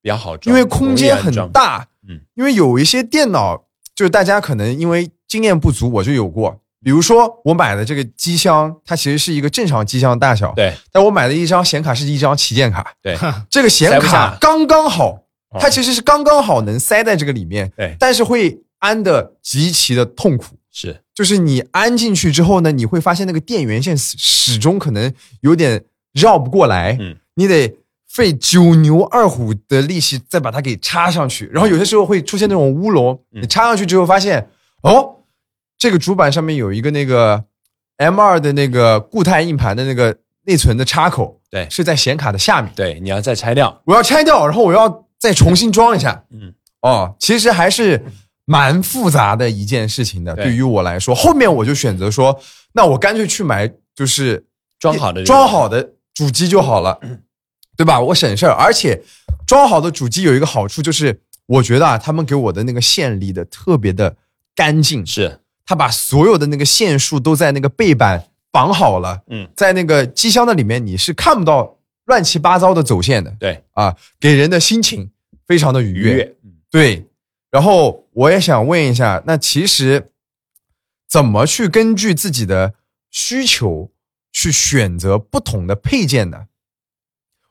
[0.00, 1.34] 比较好装，因为空间很。
[1.52, 1.86] 大。
[2.08, 6.60] 嗯，因为有一些电脑，就是大家可能因为经验不足，我就有过。
[6.84, 10.74] 比如说我买的这个机箱，它其实是一个正常机箱大小，对。
[10.92, 13.16] 但我买的一张显卡是一张旗舰卡，对。
[13.48, 15.12] 这个显卡刚刚好，
[15.48, 15.58] 哦。
[15.58, 17.96] 它其实是刚刚好能塞在这个里面，对。
[17.98, 20.56] 但是会安的极其的痛苦。
[20.70, 21.00] 是。
[21.14, 27.16] 就是你安进去之后呢，你会发现那个电源线始始终可能有点绕不过来，嗯。
[27.36, 27.74] 你得
[28.06, 33.42] 费九牛二虎的力气再把它给插上去，然后有些时候会出现那种乌龙，嗯。
[33.42, 34.46] 你插上去之后发现，
[34.82, 35.16] 哦，
[35.78, 37.44] 这个主板上面有一个那个
[37.96, 41.68] M 二的那个固态硬盘的那个内存的插口，对。
[41.70, 48.04] 是在显卡的下面，对，你要再拆掉，我要拆掉，然后我要再重新装一下，嗯，哦，其实还是
[48.44, 50.34] 蛮复杂的一件事情的。
[50.34, 50.44] 对。
[50.44, 52.40] 对于我来说，后面我就选择说，
[52.72, 54.46] 那我干脆去买就是
[54.78, 56.98] 装好的装好的主机就好了，
[57.76, 58.00] 对吧？
[58.00, 59.02] 我省事儿，而且
[59.46, 64.16] 装好的主机有一个好处就是，我觉得啊，他们给我的那个线理的特别的
[64.54, 73.34] 干净，是他把所有的那个线束都在那个背板绑好了，嗯，在那个机箱的里面你是看不到乱七八糟的走线的。
[73.40, 73.64] 对。
[73.72, 75.10] 啊，给人的心情
[75.46, 76.12] 非常的愉悦。
[76.12, 76.52] 愉悦，嗯。
[76.70, 77.06] 对，
[77.50, 80.10] 然后我也想问一下，那其实
[81.08, 82.74] 怎么去根据自己的
[83.10, 83.90] 需求
[84.32, 86.46] 去选择不同的配件呢？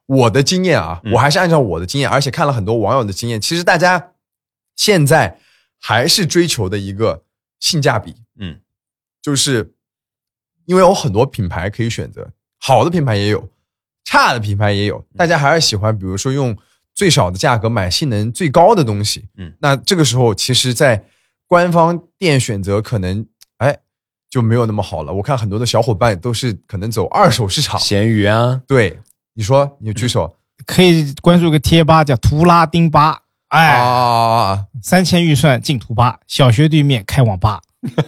[0.05, 1.13] 我的经验啊，嗯。
[1.13, 4.11] 我还是按照我的经验，而且看了很多网友的经验，其实大家
[4.75, 5.39] 现在
[5.79, 7.23] 还是追求的一个
[7.63, 8.59] 性价比，嗯，
[9.21, 9.73] 就是
[10.65, 13.49] 因为有很多品牌可以选择，好的品牌也有，
[14.03, 16.55] 差的品牌也有，大家还是喜欢，比如说用
[16.93, 19.29] 最少的价格买性能最高的东西。
[19.37, 21.01] 嗯，那这个时候，其实，在
[21.47, 23.25] 官方店选择可能
[23.59, 23.79] 哎
[24.29, 25.13] 就没有那么好了。
[25.13, 27.79] 我看很多的小伙伴都是可能走二手市场。
[27.79, 28.99] 闲鱼啊，对，
[29.35, 33.22] 你说，你举手可以关注个贴吧叫图拉丁吧，
[33.53, 34.65] 哎，啊？
[34.81, 37.61] 三千预算进图吧，小学对面开网吧，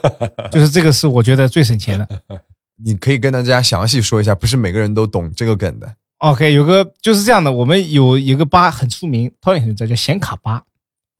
[0.52, 2.08] 就是这个是我觉得最省钱的。
[2.84, 5.88] 你可以跟大家详细说一下，不是每个人都懂这个梗的。
[6.18, 10.64] OK，有个就是这样的，我们有有个吧很出名，Tony 很知道叫显卡吧，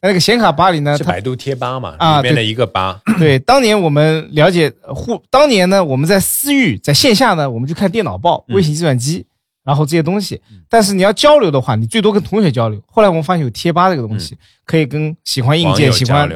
[0.02, 3.00] 那个显卡吧里呢，是百度贴吧嘛，啊里面的一个吧。
[3.20, 9.28] 对，当年我们了解呃互，当年呢，我们在私域，在线下呢，我们就看电脑报、嗯微型计算机，
[9.66, 10.40] 然后这些东西。
[10.70, 12.82] 但是你要交流的话，你最多跟同学交流。
[12.88, 16.30] 后来我们发现有贴吧这个东西，可以跟喜欢硬件、喜欢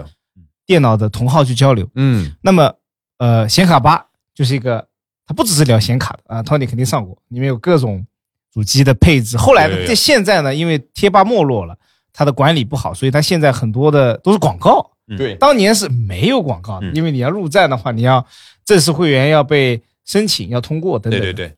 [0.66, 1.88] 电脑的同好去交流。
[1.96, 2.74] 嗯那么，
[3.20, 4.86] 呃，显卡吧就是一个，
[5.26, 8.06] 它不只是聊显卡的啊，Tony 肯定上过，里面有各种
[8.54, 9.38] 主机的配置。
[9.38, 11.78] 后来有有有这现在呢，因为贴吧没落了，
[12.12, 14.92] 它的管理不好，所以它现在很多的都是广告。
[15.08, 18.24] 嗯对当年是没有广告的，嗯因为你要入站的话，你要
[18.64, 21.20] 正式会员要被申请，要通过等等。
[21.20, 21.56] 对对对，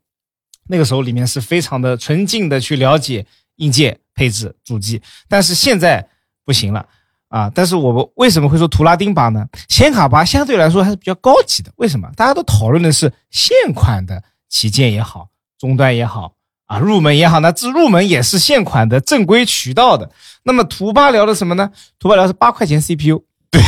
[0.71, 3.25] 那个时候里面是非常的纯净的去了解
[3.57, 6.07] 硬件配置、主机，但是现在
[6.45, 6.87] 不行了
[7.27, 7.51] 啊！
[7.53, 9.45] 但是我们为什么会说图拉丁八呢？
[9.67, 12.09] 显卡八相对来说还是比较高级的，为什么？
[12.15, 15.27] 大家都讨论的是现款的旗舰也好，
[15.59, 16.35] 终端也好
[16.67, 20.09] 啊，入门也好，那这入门也是现款的正规渠道的。
[20.43, 21.69] 那么图八聊的什么呢？
[21.99, 23.61] 图八聊是八块钱 CPU，对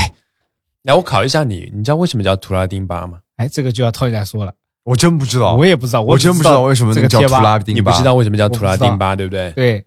[0.84, 3.20] 来我考虑一下你，你知道为什么叫图拉丁八 吗？
[3.36, 9.52] 哎，这个就要涛来说了，我真不知道，我也不知道，只我真不知道为什么这个叫图拉丁吧，你不知道为什么叫图拉丁吧，对不对？
[9.52, 9.86] 对。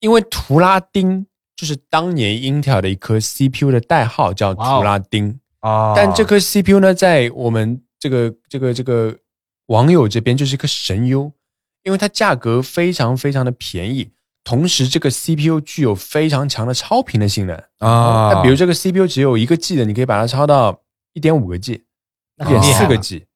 [0.00, 5.92] 因为图拉丁就是当年英特尔的一颗 CPU 的代号叫图拉丁，啊？
[5.94, 9.14] 但这颗 CPU 呢，在我们这个这个这个
[9.66, 11.30] 网友这边就是一颗神优，
[11.82, 14.10] 因为它价格非常非常的便宜，
[14.42, 17.54] 同时这个 CPU 具有非常强的超频的性能。
[17.80, 20.80] 啊，那比如这个 CPU 只有一个 G 的，你可以把它超到
[21.12, 21.84] 一点五个 G，
[22.36, 23.26] 那一点四个 G，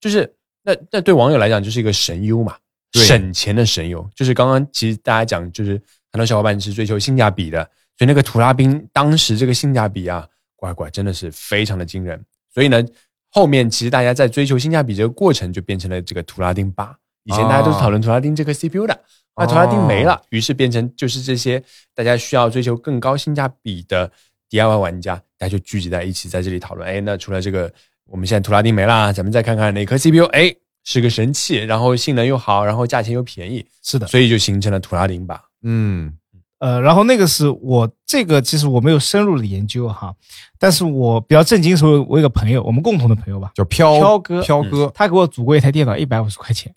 [0.00, 2.56] 就是那那对网友来讲就是一个神优嘛，
[2.94, 4.04] 省钱的神优。
[4.14, 5.72] 就是刚刚其实大家讲，就是
[6.10, 7.62] 很多小伙伴是追求性价比的，
[7.98, 12.18] 所以那个图拉宾当时这个性价比啊，乖乖真的是非常的惊人。
[12.52, 12.82] 所以呢，
[13.28, 16.96] 后面其实大家在追求性价比这个过程，就变成了这个图拉丁八。
[17.24, 19.00] 以前大家都是讨论图拉丁这个 CPU 的，
[19.36, 21.62] 那图拉丁没了，于是变成就是这些
[21.94, 24.10] 大家需要追求更高性价比的
[24.50, 26.86] DIY 玩家，大家就聚集在一起，在这里讨论。
[26.88, 27.72] 哎，那除了这个，
[28.06, 35.42] 我们现在图拉丁没了，咱们再看看哪颗 CPU，哎，是个神器，然后性能又好，然后价钱又便宜，是的，所以就形成了图拉丁吧。
[35.62, 36.12] 嗯。
[36.60, 40.14] 呃，然后那个是我这个其实我没有深入的研究哈，
[40.58, 44.42] 但是我比较震惊的是我我有个朋友，我们共同的朋友吧，叫飘飘哥。
[44.42, 46.74] 飘哥，他给我组过一台电脑，一百五十块钱，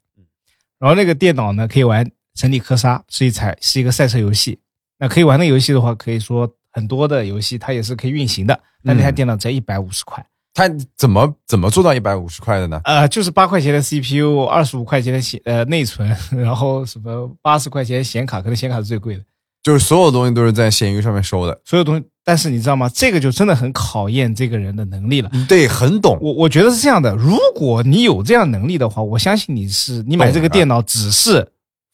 [0.77, 4.59] 然后那个电脑呢可以玩《神力科莎》，是一台是一个赛车游戏。
[4.99, 8.59] 那可以玩那游戏的话，可以说很多的游戏它也是可以运行的。
[8.83, 9.15] 但那台嗯。
[9.15, 10.25] 电脑只要一百五十块，
[10.57, 12.81] 他怎么怎么做到一百五十块的呢？
[12.83, 19.23] 呃，就是八块钱的 CPU，二十五块钱的显呃内存， 然后什么八十块钱显卡，可能显卡是最贵的。
[19.61, 22.89] 就是所有东西都是在闲鱼上面收的，所有东西，但是你知道吗？
[22.91, 25.29] 这个就真的很考验这个人的能力了。
[25.47, 26.17] 对很懂。
[26.19, 31.47] 我我觉得是这样的，如果你有这样能力的话，我相信你是你买这个电脑只是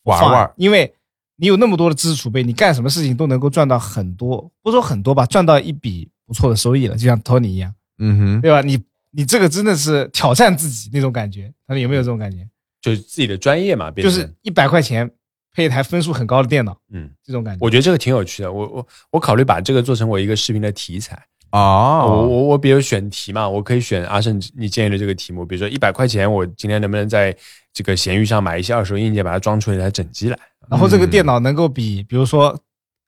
[0.03, 0.93] 玩玩因为
[1.35, 8.61] 你有那么多的知识储备，你干什么事情都能够赚到很多，不说很多吧，赚到一笔不错的收益了，就像 Tony 一样，嗯哼，对吧？
[8.61, 12.47] 你你这个真的是挑战自己那种感觉，Tony 有没有这种感觉？
[12.81, 15.09] 就是自己的专业嘛，就是一百块钱
[15.53, 17.59] 配一台分数很高的电脑，嗯，这种感觉。
[17.63, 18.51] 我觉得这个挺有趣的。
[18.51, 21.21] 我我我考虑把这个做成我一个视频的题材。
[21.51, 27.35] 啊，我我我比如选题嘛，我可以选阿胜你建议的这个题目，比如说一百块钱，我今天能不能在
[27.71, 30.39] 这个闲鱼上买一些二手硬件，把它装出一台整机来？
[30.67, 32.59] 然后这个电脑能够比，比如说，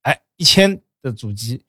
[0.03, 1.59] 哎，一千的主机，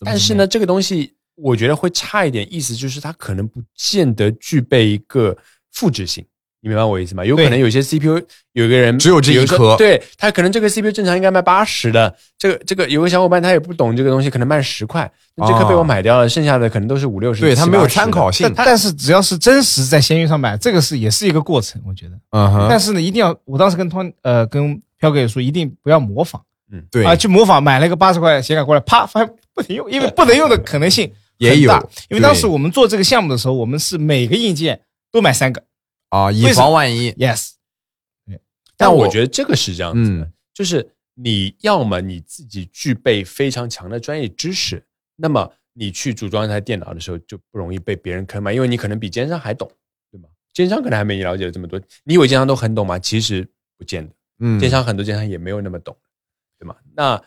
[0.00, 5.36] 但是呢，这个东西我觉得会差一点，意思就是它可能不见得具备一个
[5.72, 6.24] 复制性。
[6.62, 7.24] 你明白我意思吗？
[7.24, 8.20] 有可能有些 CPU
[8.52, 22.12] 有一个人只有这一颗对他可能这个 CPU 正常应该卖八十的，这个这个有个小伙伴他也不懂这个东西，可能卖十块，那这颗被我买掉了，剩下的可能都是五六十，对他没有参考性但，但是只要是真实在闲鱼上买，这个是也是一个过程，我觉得。
[22.32, 31.72] 嗯哼，但是呢，一定要，我当时跟托呃跟飘哥也说，一定不要模仿嗯对啊，去模仿买了一个八十块显卡过来，啪，发现不能用，因为不能用的可能性也有。
[32.08, 35.64] 因为当时我们做这个项目的时候，我们是每个硬件都买三个
[36.10, 37.52] 啊，以防万一，，yes，
[38.76, 44.82] 但我觉得这个是这样子的，嗯就是你要么你自己具备非常强的专业知识，
[45.16, 49.70] 那么你去组装一台电脑的时候就不容易被别人坑嘛，因为你可能比奸商还懂，
[50.10, 50.28] 对吗？
[50.52, 52.98] 奸商可能还没你了解的这么多，你以为奸商都很懂吗？
[52.98, 55.96] 其实不见得，嗯，奸商很多奸商也没有那么懂，
[56.58, 56.74] 对吗？
[56.94, 57.22] 那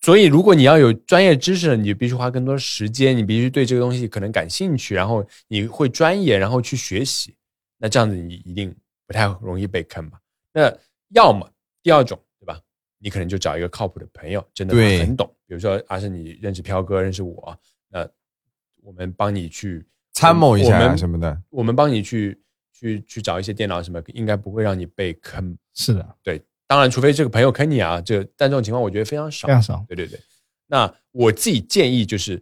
[0.00, 7.34] 所以如果你要有专业知识，你就必须花更多时间，你必须对这个东西可能感兴趣，然后你会专业，然后去学习，
[7.76, 8.74] 那这样子你一定
[9.06, 10.20] 不太容易被坑吧？
[10.52, 10.72] 那
[11.10, 11.50] 要么
[11.82, 12.60] 第二种，对吧？
[12.98, 17.56] 你可能就找一个靠谱的朋友，真的对很懂，比如说阿胜，你认识飘哥，认识我，
[17.88, 18.08] 那
[18.82, 22.40] 我们帮你去参谋一下啊我们什么的，我们帮你去
[22.72, 25.56] 去去找一些电脑什么，应该不会让你被坑。
[25.74, 29.52] 是的，对，当然除非这个朋友坑你啊，这但这种情况我觉得非常少非。
[29.54, 29.84] 常少。
[29.88, 30.20] 对对对，
[30.66, 32.40] 那我自己建议就是，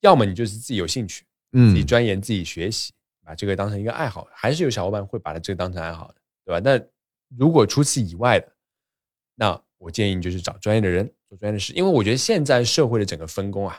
[0.00, 2.92] 要么你就是自己有兴趣，嗯自己嗯钻研、自己学习，
[3.24, 6.14] 把这个当成一个爱好，还是有小伙伴会把它这个当成爱好的，
[6.44, 6.60] 对吧？
[6.64, 6.80] 那
[7.36, 8.48] 如果除此以外的，
[9.34, 13.78] 那我建议你就是找专业的人做专业的事，因为我觉得现在社会的整个分工啊，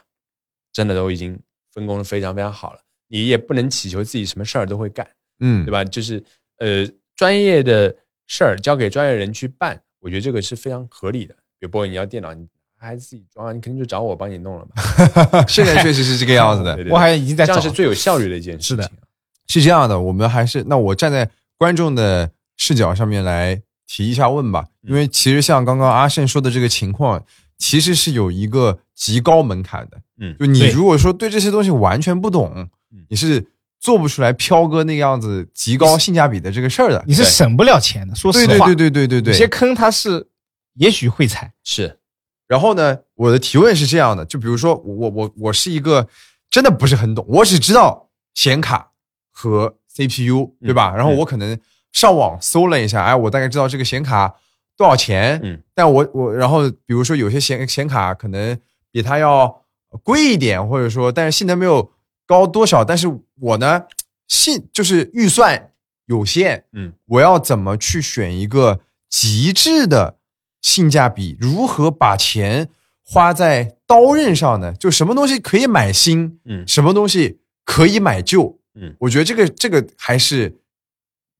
[0.74, 1.40] 真的都已经
[1.72, 5.10] 分工的非常非常好了，你也不能祈求自己什么事儿都会干，
[5.40, 5.82] 嗯对吧？
[5.86, 6.22] 就是
[6.58, 6.86] 呃，
[7.16, 7.96] 专业的
[8.28, 11.34] 事儿交给专业人去办，我觉得这个是非常合理的。
[11.60, 12.46] 比如，波你要电脑，你
[12.78, 15.44] 还自己装，你肯定就找我帮你弄了嘛。
[15.50, 16.84] 现在确实是这个样子的对。
[16.84, 18.76] 对我好像已经在找这样是最有效率的一件事情。
[18.76, 18.92] 是的，
[19.48, 27.26] 是这样的，我们还是那我站在观众的视角上面来提一下问吧，因为其实像刚刚阿胜说的这个情况，
[27.58, 29.98] 其实是有一个极高门槛的。
[30.20, 32.52] 嗯就你如果说对这些东西完全不懂
[32.92, 33.46] 嗯，你是
[33.88, 37.02] 做不出来飘哥那个样子极高性价比的这个事儿的。
[37.08, 38.14] 你是省不了钱的。
[38.14, 39.32] 说实话，对对对对对对对。
[39.32, 40.28] 有些坑它是
[40.74, 41.98] 也许会踩，是，
[42.50, 46.06] 然后呢，我的提问是这样的，就比如说我我我我是一个
[46.50, 48.92] 真的不是很懂，我只知道显卡
[49.32, 50.94] 和 CPU，对吧？
[50.94, 51.58] 然后我可能
[51.94, 54.36] 上网搜了一下，哎，我大概知道这个显卡
[54.76, 58.60] 多少钱，嗯，但我我然后比如说有些显显卡可能
[58.92, 59.64] 比它要
[60.04, 61.90] 贵一点，或者说但是性能没有
[62.28, 63.08] 高多少，但是
[63.40, 63.86] 我呢
[64.28, 65.72] 性就是预算
[66.06, 70.18] 有限，嗯，我要怎么去选一个极致的
[70.62, 71.38] 性价比？
[71.40, 72.70] 如何把钱
[73.04, 74.74] 花在刀刃上呢？
[74.74, 78.60] 就什么东西可以买新，嗯什么东西可以买旧？
[78.76, 80.54] 嗯，我觉得这个这个还是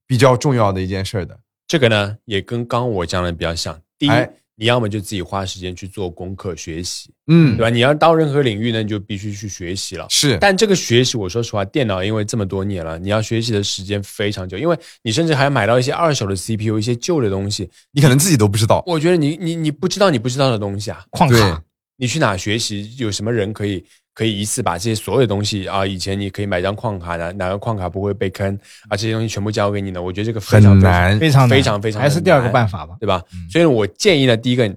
[0.06, 1.38] 比较重要的一件事的。
[1.66, 3.80] 这个呢也跟刚刚我讲的比较像。
[3.98, 7.70] 第一，哎你要么就自己花时间去做功课学习，嗯对，吧？
[7.70, 10.04] 你要到任何领域呢，你就必须去学习了。
[10.10, 17.70] 是，但这个学习，我说实话，电脑因为这么多年了，你要学习的时间非常久，因为你甚至还要买到一些二手的 CPU，一些旧的东西。
[17.92, 18.82] 你可能自己都不知道。
[18.84, 21.62] 我觉得你你你不知道你不知道的东西啊，对矿卡，
[21.96, 22.96] 你去哪学习？
[22.98, 23.84] 有什么人可以
[24.18, 25.86] 可以一次把这些所有东西啊？
[25.86, 28.52] 以前你可以买张矿卡的，哪个矿卡不会被坑
[28.88, 28.96] 啊？
[28.96, 30.02] 这些东西全部交给你呢？
[30.02, 32.96] 我觉得这个非很常非常非常非常还是第二个办法吧。
[32.98, 33.22] 对吧？
[33.48, 34.68] 所以我建议呢，第一个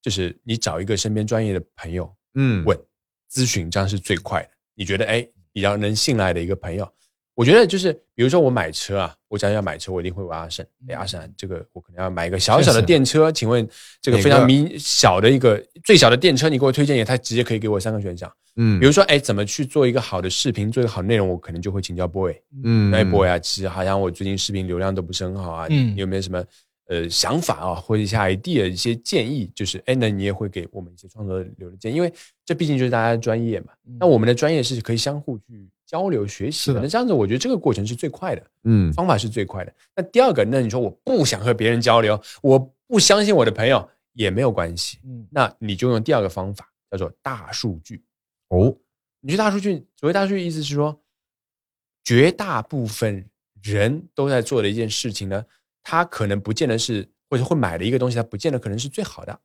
[0.00, 2.78] 就是你找一个身边专业的朋友嗯，问
[3.32, 4.48] 咨询，这样是最快的。
[4.76, 6.88] 你觉得哎比较能信赖的一个朋友，
[7.34, 13.68] 我觉得就是比如说我买车啊，我只要要买车，我一定会问阿胜，哎阿胜，这个我可能要买一个小小的电车，请问
[14.00, 18.32] 这个非常明小的一个最小的电车，你给我推荐一下，他直接可以给我三个选项。
[18.56, 22.32] 嗯，比如说，哎，怎么去做一个好的视频，做一个好内容，我可能就会请教 boy。
[22.62, 26.44] 嗯，哎，boy 啊，其实好像我最近视频流量都不是很好啊，嗯你有没有什么
[26.86, 29.50] 呃想法啊，或者一些 idea 一些建议？
[29.56, 32.12] 就是哎，那你也会给我们一些创作流的建议，因为
[32.46, 33.72] 这毕竟就是大家的专业嘛。
[33.98, 36.80] 那我们的专业是可以相互去交流学习的。
[36.80, 39.74] 那这样子，我觉得这个过程是最快的，嗯方法是最快的。
[39.94, 48.02] 那第二个，那你说我不想和别人交流，我不相信我的朋友也没有关系，嗯，那你就用第二个方法，叫做大数据。
[48.48, 48.76] 哦，
[49.20, 51.00] 你去大数据，所谓大数据意思是说，
[52.04, 53.28] 绝大部分
[53.62, 55.44] 人都在做的一件事情呢，
[55.82, 59.40] 他可能不见得是或者会买的一个东西，它不见得可能是最好的，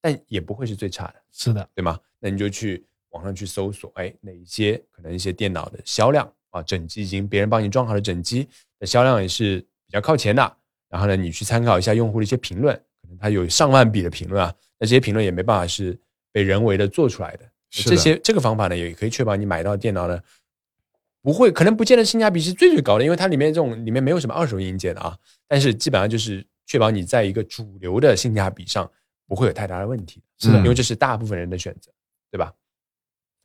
[0.00, 1.98] 但也不会是最差的，是的，对吗？
[2.20, 8.46] 那你就去网上去搜索，哎，哪一些可能一些电脑的销量啊，整机已经别人帮你装好的整机
[8.78, 10.56] 的销量也是比较靠前的。
[10.90, 15.98] 然后呢，你去参考一下用户的一些评论，可能他有上万笔的评论啊，那这些评论也没办法是
[16.30, 17.48] 被人为的做出来的。
[17.70, 20.20] 是的这些这个方法呢，也可以确保你买到电脑呢，
[21.22, 25.16] 不会可能不见得性价比是最最高的，因为它里面这种里面没有什么二手硬件的啊，
[25.48, 28.88] 但是基本上就是确保你在一个主流的性价比上
[29.26, 30.20] 不会有太大的问题。
[30.38, 31.90] 是的因为这是大部分人的选择，
[32.30, 32.52] 对吧？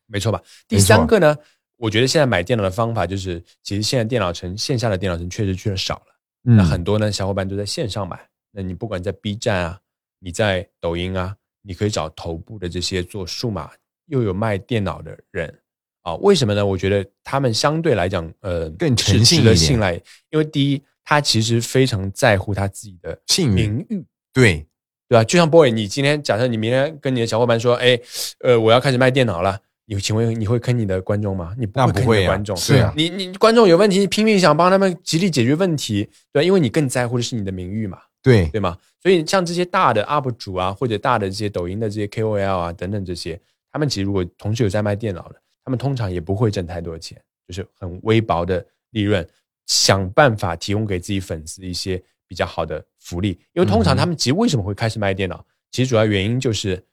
[0.10, 0.42] 没错吧？
[0.68, 1.38] 第三个呢，
[1.78, 6.04] 我觉得现在买电脑的方法就是，其实现在电脑城线下的电脑城确实去的少了。
[6.46, 8.20] 嗯那很多呢，小伙伴都在线上买。
[8.52, 9.80] 那你不管在 B 站啊，
[10.20, 13.70] 你在抖音啊，你可以找头部的这些做数码
[14.08, 15.54] 又有卖电脑的人
[16.02, 16.16] 啊。
[16.16, 16.66] 为什么呢？
[16.66, 19.94] 我觉得他们相对来讲，呃，更诚信的信赖，
[20.32, 23.20] 因为第一，他其实非常在乎他自己的
[23.54, 24.04] 名誉。
[24.34, 24.66] 对，
[25.08, 25.24] 对吧？
[25.24, 28.00] 就像 boy，你今天假设你明天跟你的小伙伴说，哎，
[28.40, 29.60] 呃，我要开始卖电脑了，
[29.96, 31.56] 你请问你会坑你的观众吗？
[31.58, 38.78] 你不会坑你的观众，是啊你你观众有问题，你拼命想帮他们极力解决问题，对，因为你更在乎的是你的名誉嘛，对，对吗？
[39.02, 43.40] 所以像这些大的 UP 主啊，或者大的这些抖音的这些 KOL 啊等等这些，
[43.72, 49.28] 他们其实如果同时有在卖电脑的，他们通常也不会挣太多钱，就是很微薄的利润，
[49.66, 53.30] 想办法提供给自己粉丝一些比较好的福利。
[53.54, 56.84] 因为通常他们其实为什么会开始卖电脑，其实主要原因就是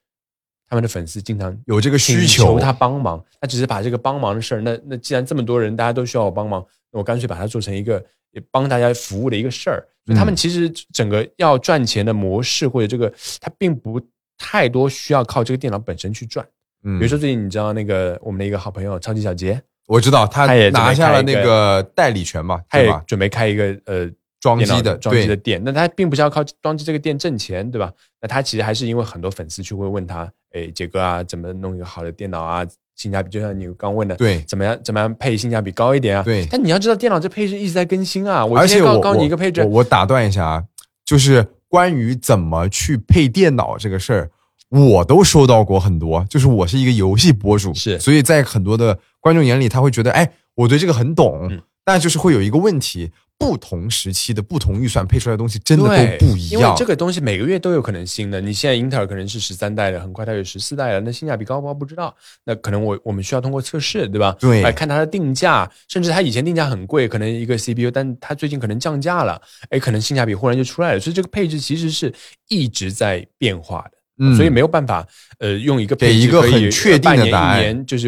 [0.69, 2.59] 他们的粉丝经常有这个需请求。
[2.59, 9.87] 他帮忙，他只是把这个帮忙的事儿，那那既然这么多人大家都需要我帮忙，那我干脆把它做成一个也帮大家服务的一个事儿。
[10.05, 14.01] 所以他们嗯其实整个要赚钱的模式或者这个，他并不
[14.39, 16.47] 太多需要靠这个电脑本身去赚，
[16.85, 16.99] 嗯。
[16.99, 23.03] 比如说最近你知道那个我们的一个好朋友超级小杰，我知道他他也拿下了那个代理权嘛，他也？
[23.07, 24.09] 准备开一个呃
[24.41, 27.93] 装机的装机的店，那他并不是要靠装机这个店挣钱，对吧？
[28.21, 32.67] 那他其实还是因为很多粉丝去会问他，哎，杰哥啊，怎么弄一个好的电脑啊？
[32.97, 36.23] 性价比就像你刚问的，对怎么样怎么样配性价比高一点啊？
[36.23, 38.45] 对但你要知道，电脑这配置一直在更新啊。
[38.45, 40.65] 我而且我告告诉你我一个配置我，我打断一下啊，
[41.05, 44.31] 就是关于怎么去配电脑这个事儿，
[44.71, 46.25] 我都收到过很多。
[46.31, 56.61] 就是我是一个游戏博主，是所以在很多的观众眼里，他会觉得，哎，我对这个很懂，嗯但就是会有一个问题，不同时期的不同预算配出来的东西真的都不一样。
[56.61, 58.41] 因为这个东西每个月都有可能新的。
[58.41, 62.15] 你现在英特尔可能是十三代的，很快它有十四代了，那性价比高不高不知道。
[62.45, 64.35] 那可能我我们需要通过测试，对吧？
[64.41, 71.01] 对来看它的定价，甚至它以前定价很贵，可能一个 CPU，但它最近可能降价了，哎，可能性价比忽然就出来了。
[71.01, 72.13] 所以这个配置其实是
[72.49, 73.93] 一直在变化的。
[74.19, 75.07] 嗯所以没有办法，
[75.41, 78.07] 呃，用一个配置给一个可以很确定的答案一年就是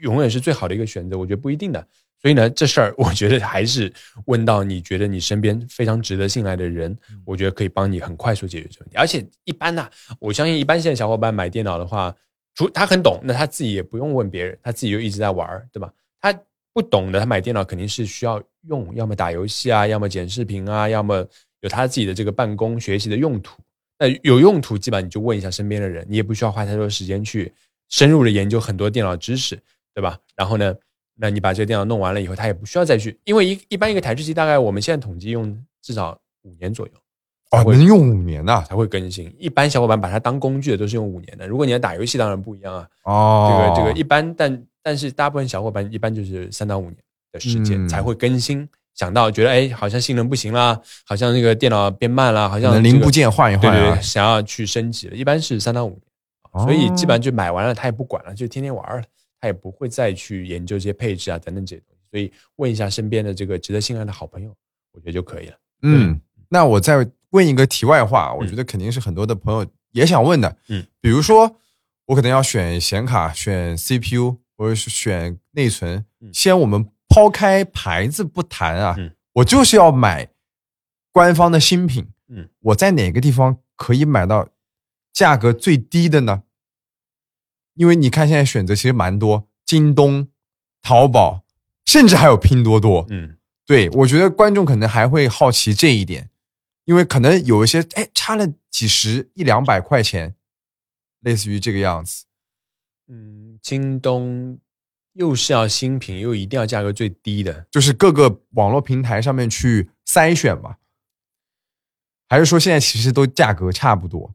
[0.00, 1.86] 永远是最好的一个选择，我觉得不一定的。
[2.24, 3.92] 所以呢，这事儿我觉得还是
[4.24, 8.96] 问到你觉得你身边非常值得信赖的人，嗯我觉得可以帮你很快速解决这个问题。
[8.96, 9.86] 而且一般呢、
[10.18, 12.16] 我相信一般现在小伙伴买电脑的话，
[12.54, 15.92] 除他很懂，那他自己也不用问别人，他自己就一直在玩儿，对吧？
[16.18, 16.34] 他
[16.72, 21.22] 不懂的，他买电脑肯定是需要用，要么打游戏啊，要么剪视频啊，要么
[21.60, 23.60] 有他自己的这个办公学习的用途。
[23.98, 27.52] 那有用途，基本上你就问一下身边的人，你也不需要花太多时间去
[27.90, 29.60] 深入的研究很多电脑知识，
[29.94, 30.18] 对吧？
[30.34, 30.74] 然后呢，
[31.16, 36.92] 那你把这个电脑弄完了以后，他也不需要再去，因为一一般一个台式机大概我们现在统计用至少五年左右
[37.50, 39.32] 哦，会能用五年呐、才会更新。
[39.38, 42.88] 一般小伙伴把它当工具的都是用五年的，如果你要打游戏，当然不一样啊。
[43.04, 46.96] 哦，这个这个一般，但但是大部分小伙伴一般就是三到五年
[47.32, 48.68] 的时间嗯才会更新。
[48.94, 56.00] 想到觉得哎，好像性能不行啦，好像那个电脑变慢了，好像这个零部件换一换啊对对对，想要去升级了，一般是三到五年，
[56.52, 59.04] 哦所以基本上就买完了，他也不管了，就天天玩儿了，
[59.44, 62.02] 他也不会再去研究这些配置啊等等这些东西。
[62.10, 64.48] 所以问一下身边的这个值得信赖的好朋友，
[64.92, 65.56] 我觉得就可以了。
[65.82, 66.18] 嗯，
[66.48, 71.56] 那我再问一个题外话，我觉得肯定是很多的朋友也想问的，嗯，比如说
[72.06, 80.26] 我可能要选显卡、选 CPU 或者是选内存，嗯先我们抛开牌子不谈啊，嗯我就是要买
[81.12, 84.48] 官方的新品，嗯，我在哪个地方可以买到
[85.12, 86.44] 价格最低的呢？
[87.74, 90.28] 因为你看现在选择其实蛮多，京东、
[90.82, 91.44] 淘宝，
[91.84, 96.30] 甚至还有拼多多，嗯，对，我觉得观众可能还会好奇这一点，
[96.84, 100.34] 因为可能有一些哎差了几十一两百块钱，
[101.20, 102.24] 类似于这个样子。
[103.08, 104.58] 嗯，京东
[105.12, 110.78] 又是要新品，又一定要价格最低的，就是各个网络平台上面去筛选吧，
[112.28, 114.34] 还是说现在其实都价格差不多？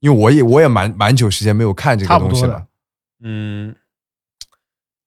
[0.00, 2.64] 因为我也我也蛮蛮久时间没有看这个东西了。
[3.22, 3.74] 嗯，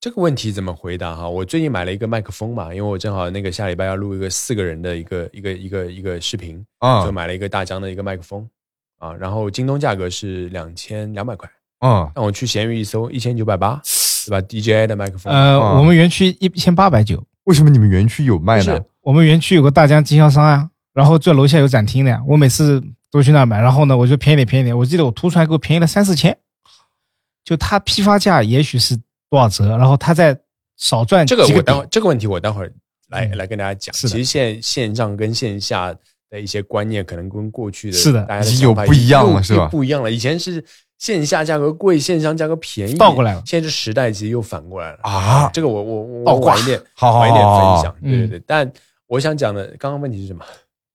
[0.00, 1.28] 这个问题怎么回答哈？
[1.28, 8.48] 我最近买了一个麦克风嘛，因为我正好那个下礼拜要录一个四个人的一个一个一个一个视频，就嗯买了一个大疆的一个麦克风
[8.98, 11.48] 啊，然后京东价格是两千两百块，
[11.80, 13.80] 嗯，但我去闲鱼一搜一千九百八，
[14.26, 18.80] 对吧？DJI 的麦克风，呃，嗯我们园区一千八百九，为什么你们园区有卖呢？
[19.02, 26.36] 我们园区有个大疆经销商啊，然后这楼下有展厅的呀，我每次都去那买，然后呢，我就便宜点便宜点，我记得我图出来给我便宜了三四千，
[27.44, 28.96] 就他批发价也许是
[29.28, 30.38] 多少折，然后他再
[30.76, 32.72] 少赚这个我待会这个问题我待会儿
[33.08, 33.36] 来、嗯。
[33.36, 33.94] 来跟大家讲。
[33.94, 35.94] 是其实现线上跟线下
[36.30, 39.66] 的一些观念，可能跟过去的是的大家的已经有不一样了是吧？
[39.66, 40.10] 不一样了。
[40.10, 40.64] 以前是
[40.98, 43.42] 线下价格贵，线上价格便宜，倒过来了。
[43.44, 44.98] 现在这时代其实又反过来了。
[45.02, 45.50] 啊。
[45.52, 47.94] 这个我我我晚一点好好晚一点分享。
[48.02, 48.30] 对对嗯。
[48.30, 48.72] 对，但
[49.06, 50.44] 我想讲的刚刚问题是什么？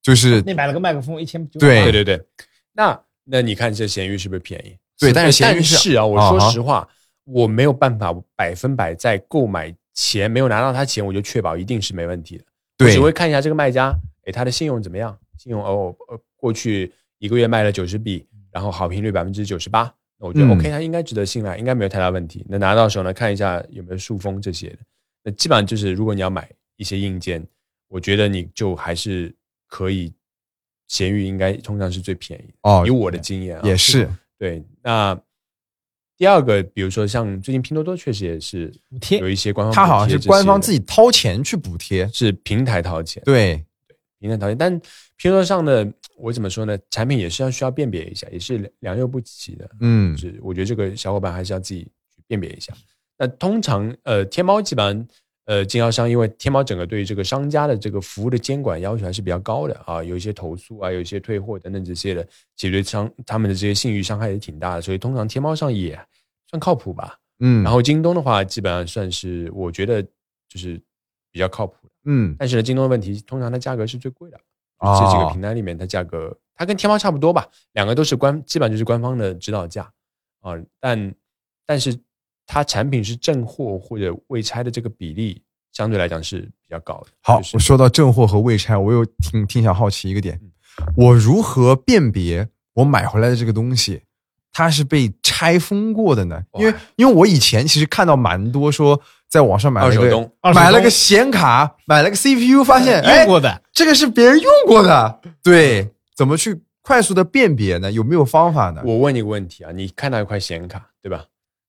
[0.06, 2.26] 就是你买了个麦克风一千九，对对对对，
[2.74, 4.78] 那那你看这咸鱼是不是便宜？
[5.00, 6.88] 对但是咸鱼但是是啊，我说实话，
[7.24, 12.44] 我没有办法百分百在购买前没有拿到他钱，我就确保一定是没问题的。
[12.44, 13.92] 我对只会看一下这个卖家，
[14.26, 15.18] 哎，他的信用怎么样？
[15.40, 22.46] 信用哦，呃，过去一个月卖了九十笔，然后好评率百分之九十八，那我觉得嗯 OK，他应该值得信赖，应该没有太大问题。
[22.48, 24.78] 那拿到手呢，看一下有没有塑封这些的。
[25.24, 27.44] 那基本上就是，如果你要买一些硬件，
[27.88, 29.34] 我觉得你就还是
[29.76, 30.14] 可以，
[30.88, 32.54] 闲鱼应该通常是最便宜。
[32.62, 34.10] 哦以我的经验啊，也是
[34.40, 34.64] 对。
[34.82, 35.20] 那
[36.16, 42.08] 第二个，比如说像最近拼多多确实也是补贴有一些官方，它好像是官方自己己掏钱去补贴。
[42.08, 43.66] 是平台掏钱，对，
[44.20, 44.80] 平台掏钱，但
[45.18, 45.86] 拼多多上的
[46.18, 46.78] 我怎么说呢？
[46.90, 49.70] 产品也是要需要辨别一下，也是良莠不齐的。
[49.82, 51.82] 嗯就是我觉得这个小伙伴还是要自己
[52.16, 52.74] 去辨别一下。
[53.18, 55.08] 那通常呃，天猫基本上
[55.46, 66.00] 呃，经销商因为天猫整个对于这个商家的这个服务的监管要求还是比较高的啊，有一些投诉啊，有一些退货等等这些的，其实对商他们的这些信誉伤害也挺大的，所以通常天猫上也
[66.50, 67.18] 算靠谱吧。
[67.40, 70.02] 嗯，然后京东的话，基本上算是我觉得
[70.48, 70.82] 就是
[71.32, 71.90] 比较靠谱的。
[72.06, 74.38] 嗯但是呢，京东的问题，通常它价格是最贵的。
[74.80, 79.92] 哦这几个平台里面，它价格它跟天猫差不多吧，两个都是官，基本上就是官方的指导价
[80.42, 80.54] 啊。
[80.80, 81.16] 但
[81.66, 81.98] 但是
[82.48, 85.42] 它产品是正货或者未拆的这个比例，
[85.72, 87.08] 相对来讲是比较高的。
[87.22, 90.40] 好，就是我说到正货和未拆，我又挺挺想好奇一个点，
[90.96, 94.02] 我如何辨别我买回来的这个东西，
[94.52, 96.42] 它是被拆封过的呢？
[96.60, 107.92] 因为因为我以前其实看到蛮多说在网上买了个二手东买了个显卡，买了个 CPU，发现哎用过的，这个是别人用过的，对，怎么去快速的辨别呢？
[107.92, 108.82] 有没有方法呢？
[108.86, 111.26] 我问你个问题啊，你看到一块显卡，对吧？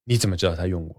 [0.06, 0.96] 你怎么知道他用过？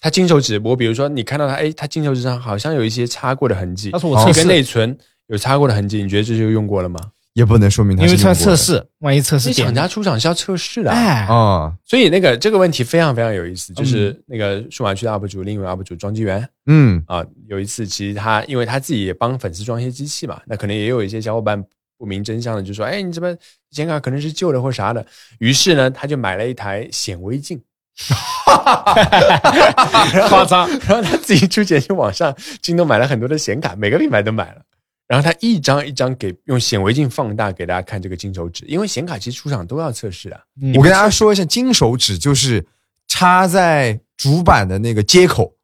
[0.00, 7.00] 他金手指，我比如说你看到他，哎，他金手指上好像有一些擦过的痕迹，他说我测试，内存有擦过的痕迹，你觉得这就用过了吗？
[7.34, 21.62] 也不能说明他因为出来是用过的测试，万一测试厂家出厂是要测试的啊，哎，啊，所以那个这个问题非常非常有意思，就是那个数码区的 UP 主，另一位 UP 主庄基元嗯啊，有一次其实他因为他自己也帮粉丝装一些机器嘛，那可能也有一些小伙伴
[21.98, 23.36] 不明真相的就说，哎，你这边
[23.70, 25.04] 显卡可能是旧的或啥的，
[25.38, 27.60] 于是呢他就买了一台显微镜，
[30.28, 34.62] 夸张， 然后他自己出钱去网上京东买了很多的显卡，每个品牌都买了。
[35.08, 40.40] 然后他一张一张给用显微镜放大给大家看这个金手指，因为显卡其实出厂都要测试的。
[40.60, 40.74] 嗯。
[40.74, 42.66] 我跟大家说一下，金手指就是
[43.06, 45.54] 插在主板的那个接口，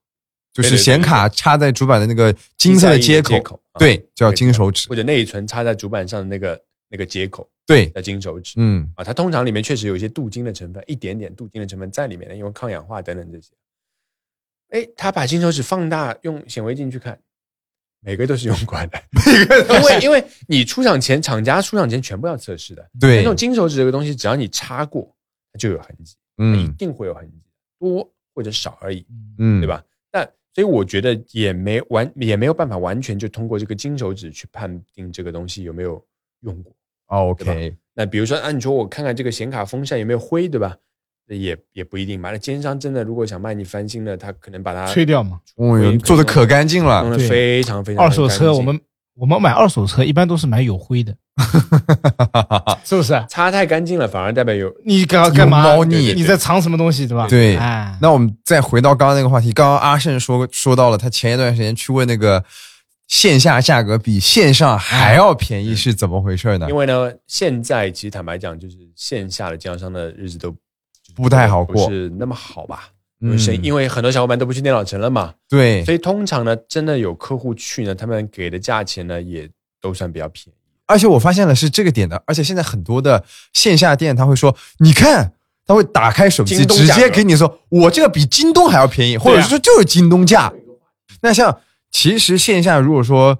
[0.54, 4.88] 就是显卡插在主板的那个金色的接口，对，叫金手指。
[4.88, 6.60] 或，者内存插在主板上的那个
[6.92, 8.52] 那个接口对，叫金手指。
[8.58, 13.50] 嗯啊，它通常里面确实有一些镀金的成分，一点点镀金的成分在里面的，因为抗氧化等等这些。
[14.68, 17.18] 哎，他把金手指放大，用显微镜去看，
[18.00, 19.02] 每个都是用过的。
[19.80, 22.90] 因为因为你出厂前，厂家出厂前全部要测试的。
[23.00, 25.14] 对那种，金手指这个东西，只要你擦过，
[25.50, 27.40] 它就有痕迹，嗯一嗯定会有痕迹，
[27.78, 29.06] 多或者少而已，
[29.38, 29.66] 嗯，对？
[29.66, 29.82] 吧？
[30.10, 36.04] 但所以我觉得也没完，也没有办法完全就通过这个金手指去判定这个东西有没有
[36.40, 36.74] 用过。
[37.12, 40.74] OK，那比如说，啊，你说我看看这个显卡风扇有没有灰，对吧？
[41.28, 42.30] 这也也不一定吧。
[42.30, 45.38] 那奸商真的如果想卖你翻新的，他可能把它吹掉嘛。
[45.56, 48.80] 哦哟，做的可干净了，弄得非常非常二手车我们
[49.14, 51.14] 我们买二手车一般都是买有灰的，
[52.82, 53.24] 是不是？
[53.28, 55.62] 擦太干净了，反而代表有你干干嘛？
[55.62, 57.28] 猫腻你在藏什么东西，对吧？
[57.28, 62.42] 对哎，那我们再回到刚刚那个话题，刚刚阿胜说说到了，他前一段时间去问那个
[63.12, 66.74] 线下价格比线上还要便宜是怎么回事呢因？
[66.74, 70.50] 为呢，现在其实坦白讲，就是线下的经销商的日子都
[71.14, 72.88] 不太好过不是那么好吧？
[73.60, 79.46] 因为很多小伙伴都不去电脑城了嘛，对所，以通常呢，真的有客户去呢，他们给的价钱呢也
[79.78, 80.52] 都算比较便宜。
[80.86, 85.34] 而且我发现了是这个点的，而且现在很多的线下店他会说，你看。
[85.64, 90.52] 他会打开手机，直接给你说，我这个比京东还要便宜，或者是说就是京东价。
[91.20, 91.56] 那像
[91.92, 93.38] 其实线下如果说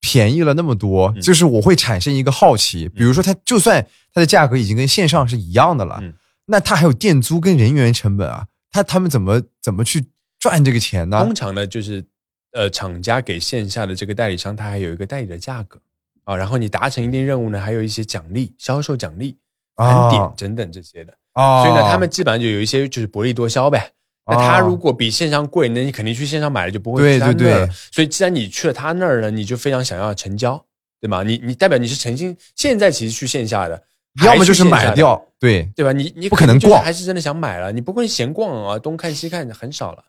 [0.00, 6.12] 便宜了那么多，嗯就是我会产生一个好奇，比如说它就算它的价格已经跟线上是一样的了，嗯
[6.46, 10.04] 那它还有店租跟人员成本啊，他他们怎么怎么去
[10.40, 11.32] 赚这个钱呢通？
[11.32, 12.04] 常呢，就是
[12.52, 15.80] 呃，厂家给线下的这个代理商，他还有一个代理的价格
[16.24, 19.38] 啊，然后你达成一定任务呢，还有一些奖励、销售奖励、
[19.76, 21.16] 返点啊等等这些的。
[21.32, 23.92] 啊所以呢，他们基本上就有一些就是薄利多销呗。
[24.24, 30.64] 那他如果比线上贵，那你肯定去线上买了就不会对去他对那儿了对所以既然你去了他那儿呢，你就非常想要成交，
[31.00, 31.22] 对吗？
[31.22, 33.82] 你你代表你是诚心，现在其实去线下的，
[34.24, 35.92] 要么就是买掉，对，对吧？
[35.92, 40.04] 你你不可能逛还是真的想买了，你不会闲逛啊，东看西看很少了，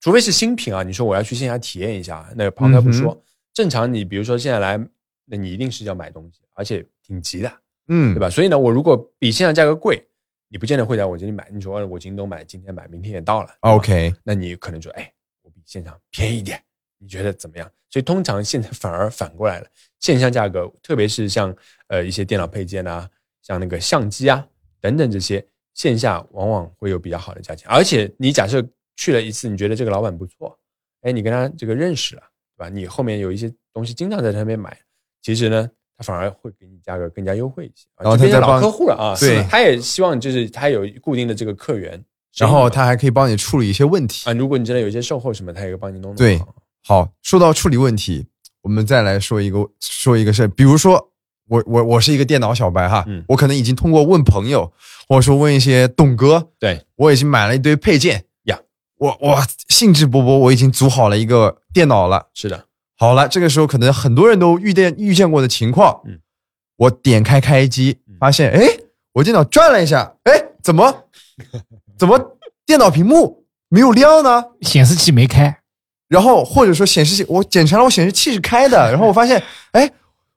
[0.00, 0.82] 除非是新品啊。
[0.82, 3.22] 你说我要去线下体验一下，那个抛开不说，嗯
[3.54, 4.78] 正常你比如说现在来，
[5.24, 7.50] 那你一定是要买东西，而且挺急的，
[7.88, 8.28] 嗯，对吧？
[8.28, 10.04] 所以呢，我如果比线上价格贵，
[10.48, 11.48] 你不见得会在我这里买。
[11.52, 16.62] 你说我京东买，今天买，明天也到了？OK，那你可能说，哎，我比线上便宜一点，
[16.98, 17.70] 你觉得怎么样？
[17.90, 19.66] 所以通常现在反而反过来了，
[20.00, 21.54] 线下价格，特别是像
[21.88, 23.08] 呃一些电脑配件啊，
[23.42, 24.46] 像那个相机啊
[24.80, 25.44] 等等这些，
[25.74, 27.68] 线下往往会有比较好的价钱。
[27.68, 28.64] 而且你假设
[28.96, 30.58] 去了一次，你觉得这个老板不错，
[31.02, 32.22] 哎，你跟他这个认识了，
[32.56, 32.68] 对吧？
[32.68, 34.78] 你后面有一些东西经常在他那边买，
[35.22, 35.70] 其实呢。
[35.96, 39.16] 他反而会给你价格更加优惠一些，啊然后他再帮客户了啊。
[39.20, 42.02] 对他也希望就是他有固定的这个客源，
[42.36, 46.16] 然后他还可以帮你处理一些问题啊，如果你真的有一些售后什么，他也会帮你弄弄。
[46.16, 46.40] 对
[46.84, 48.26] 好，说到处理问题，
[48.62, 51.10] 我们再来说一个说一个事儿，比如说
[51.48, 54.72] 我我我是一个电脑小白哈，嗯我可能已经通过问朋友，
[55.08, 58.60] 或者说问一些董哥，对，我已经买了一堆配件呀，
[58.98, 62.28] 我我兴致勃勃，我已经组好了一个电脑了。
[62.34, 62.66] 是的，
[62.98, 66.18] 好了，这个时候可能很多人都遇见遇见过的情况，嗯，
[66.76, 68.66] 我点开开机嗯，发现哎，
[69.12, 70.32] 我电脑转了一下，哎，
[70.62, 71.04] 怎么
[71.98, 74.44] 怎么电脑屏幕没有亮呢？
[74.62, 75.60] 显示器没开，
[76.08, 79.42] 然后或者说显示器，我检查了我显示器是开的， 然后我发现，
[79.72, 79.92] 哎，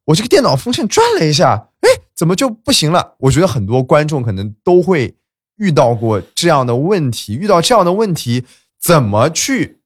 [0.05, 3.15] 我这个电脑风扇转了一下，哎，怎么就不行了？
[3.19, 5.15] 我觉得很多观众可能都会
[5.55, 8.43] 遇到过这样的问题，遇到这样的问题，
[8.81, 9.79] 怎么去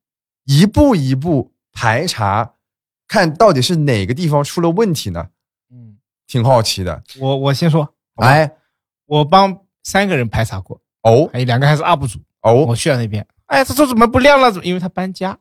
[0.46, 2.53] 一步一步排查，
[3.08, 5.28] 看到底是哪个地方出了问题呢？
[5.72, 5.98] 嗯，
[6.28, 7.02] 挺好奇的。
[7.20, 7.84] 我我先说，
[8.16, 8.52] 好吧，哎，
[9.06, 11.30] 我帮三个人排查过，哦。
[11.32, 12.54] 还有两个还是 UP 主，哦。
[12.66, 14.52] 我去了那边，哎，他说怎么不亮了？
[14.52, 15.38] 怎么因为他搬家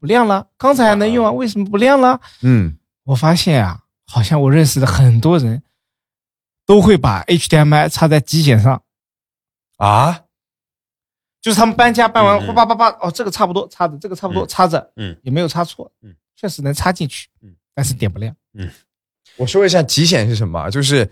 [0.00, 0.46] 不亮了？
[0.56, 2.20] 刚才还能用啊，为什么不亮了？
[2.42, 5.62] 嗯，我发现啊，好像我认识的很多人
[6.66, 8.82] 都会把 HDMI 插在极简上，
[9.78, 10.24] 啊，
[11.40, 14.48] 就是他们搬家搬完，叭叭叭，哦，这个差不多插着，这个差不多嗯。
[14.48, 15.16] 插着，嗯。
[15.22, 18.34] 也没有插错，嗯，确实能插进去，嗯，但是点不亮。
[18.54, 18.70] 嗯。
[19.36, 21.08] 我说一下极显是什么啊，就是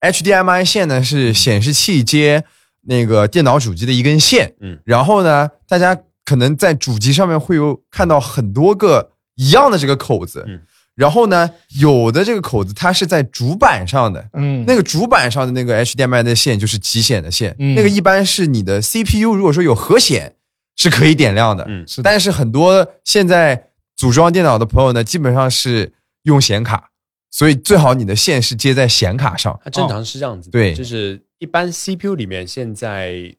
[0.00, 2.44] HDMI 线呢是显示器接
[2.82, 10.60] 那个电脑主机的一根线，嗯，然后呢，大家可能在主机上面会有看到很多个一样的这个口子，嗯，
[10.94, 11.50] 然后呢，
[11.80, 17.74] 有的这个口子它是在主板上的，嗯，那个主板上的那个 HDMI 的线就是极显的线，嗯。
[17.74, 20.36] 那个一般是你的 CPU 如果说有核显
[20.76, 21.84] 是可以点亮的，嗯。
[22.04, 25.92] 但是很多现在组装电脑的朋友呢，基本上是
[26.22, 26.90] 用显卡，
[27.30, 29.58] 所以最好你的线是接在显卡上。
[29.62, 30.74] 它正常是这样子的，对。
[30.74, 33.34] 就是一般 CPU 里面现在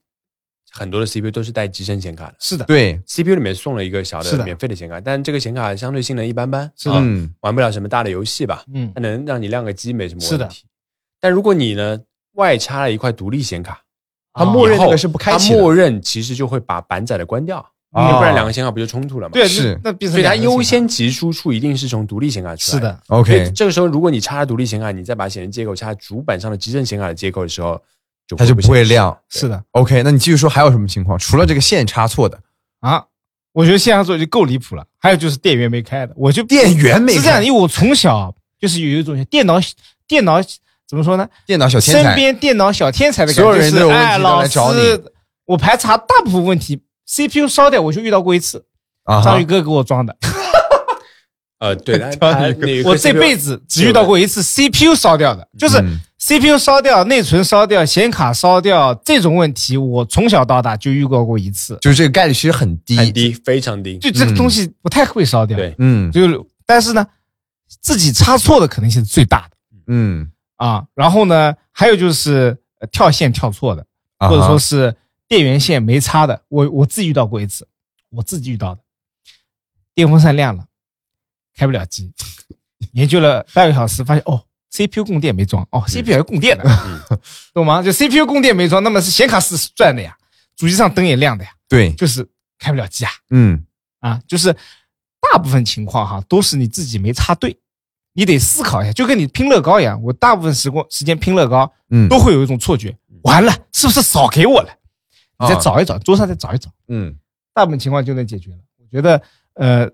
[0.71, 2.35] 很多的 CPU 都是带集成显卡的。
[2.39, 4.43] 是的，对，，CPU 里面送了一个小的的。
[4.43, 6.95] 免费的显卡，但这个显卡相对性能一般般，是的。
[6.95, 7.33] 啊嗯。
[7.41, 8.91] 玩不了什么大的游戏吧，嗯。
[8.93, 10.45] 它能让你亮个机没什么是的。
[10.45, 10.65] 问题。
[11.19, 11.99] 但如果你呢
[12.33, 13.81] 外插了一块独立显卡，
[14.33, 15.59] 它默认以后那个是不开它启的。
[15.59, 19.31] 默认其实就会把板载的关掉，因不然两个显卡不就冲突了吗？
[19.33, 19.79] 对，是。
[19.83, 22.77] 那那变成所以它优先级输出一定是从独立显卡出来。
[22.77, 27.81] 是的，OK，这个时候，如果你插了独立显卡，你再把显示接口插主板上的集成显卡的接口的时候，
[28.27, 29.17] 就它就不会亮。
[29.29, 29.63] 是的。
[29.71, 31.17] OK，那你继续说还有什么情况？
[31.17, 32.39] 除了这个线插错的，
[32.81, 33.05] 啊。
[33.53, 39.57] 我觉得线上做就够离谱了，还有就是电源没开的，我就电源没是这样，因为我从小就是有一种电脑
[40.05, 40.41] 电脑
[40.85, 41.25] 怎么说呢？
[41.45, 42.03] 电脑小天才。
[42.03, 45.01] 身，边电脑小天才的感觉，所有人都有问题就是哎，老来找师，
[45.45, 48.65] 我排查大部分问题，CPU 烧掉我就遇到过一次，
[49.03, 50.15] 啊章鱼哥给我装的，
[51.59, 61.77] 呃，对，它张宇它那个我这辈子只遇到过一次 CPU 烧掉的，就是嗯 CPU 烧掉、内存烧掉、显卡烧掉这种问题，我从小到大就遇到过一次。
[61.81, 63.97] 就是这个概率其实很低，很低，非常低。
[63.99, 66.11] 就这个东西不太会烧掉，对，嗯。
[66.11, 67.05] 就是但是呢，
[67.81, 69.57] 自己插错的可能性是最大的。
[69.87, 70.83] 嗯，啊。
[70.95, 73.85] 然后呢，还有就是呃跳线跳错的，
[74.17, 74.29] 啊哈。
[74.29, 74.95] 或者说是
[75.27, 77.67] 电源线没插的，我我自己遇到过一次，
[78.09, 78.81] 我自己遇到的，
[79.93, 80.65] 电风扇亮了，
[81.55, 82.11] 开不了机，
[82.93, 87.19] 研究了半个小时，发现哦，CPU 供电没装，哦，CPU 要供电的，嗯
[87.53, 87.81] 懂吗？
[87.81, 90.15] 就 CPU 供电没装，那么是显卡是转的呀，
[90.55, 92.27] 主机上灯也亮的呀，对，就是
[92.59, 93.65] 开不了机啊嗯
[93.99, 94.55] 啊，就是
[95.19, 97.59] 大部分情况哈都是你自己没插对。
[98.17, 100.01] 你得思考一下，就跟你拼乐高一样。
[100.01, 104.69] 我大部分时光时间拼乐高，嗯都会有一种错觉，完了，是不是少给我了？
[105.39, 107.15] 你再啊找一找，桌上再找一找，嗯
[107.53, 108.57] 大部分情况就能解决了。
[108.77, 109.21] 我觉得，
[109.53, 109.89] 呃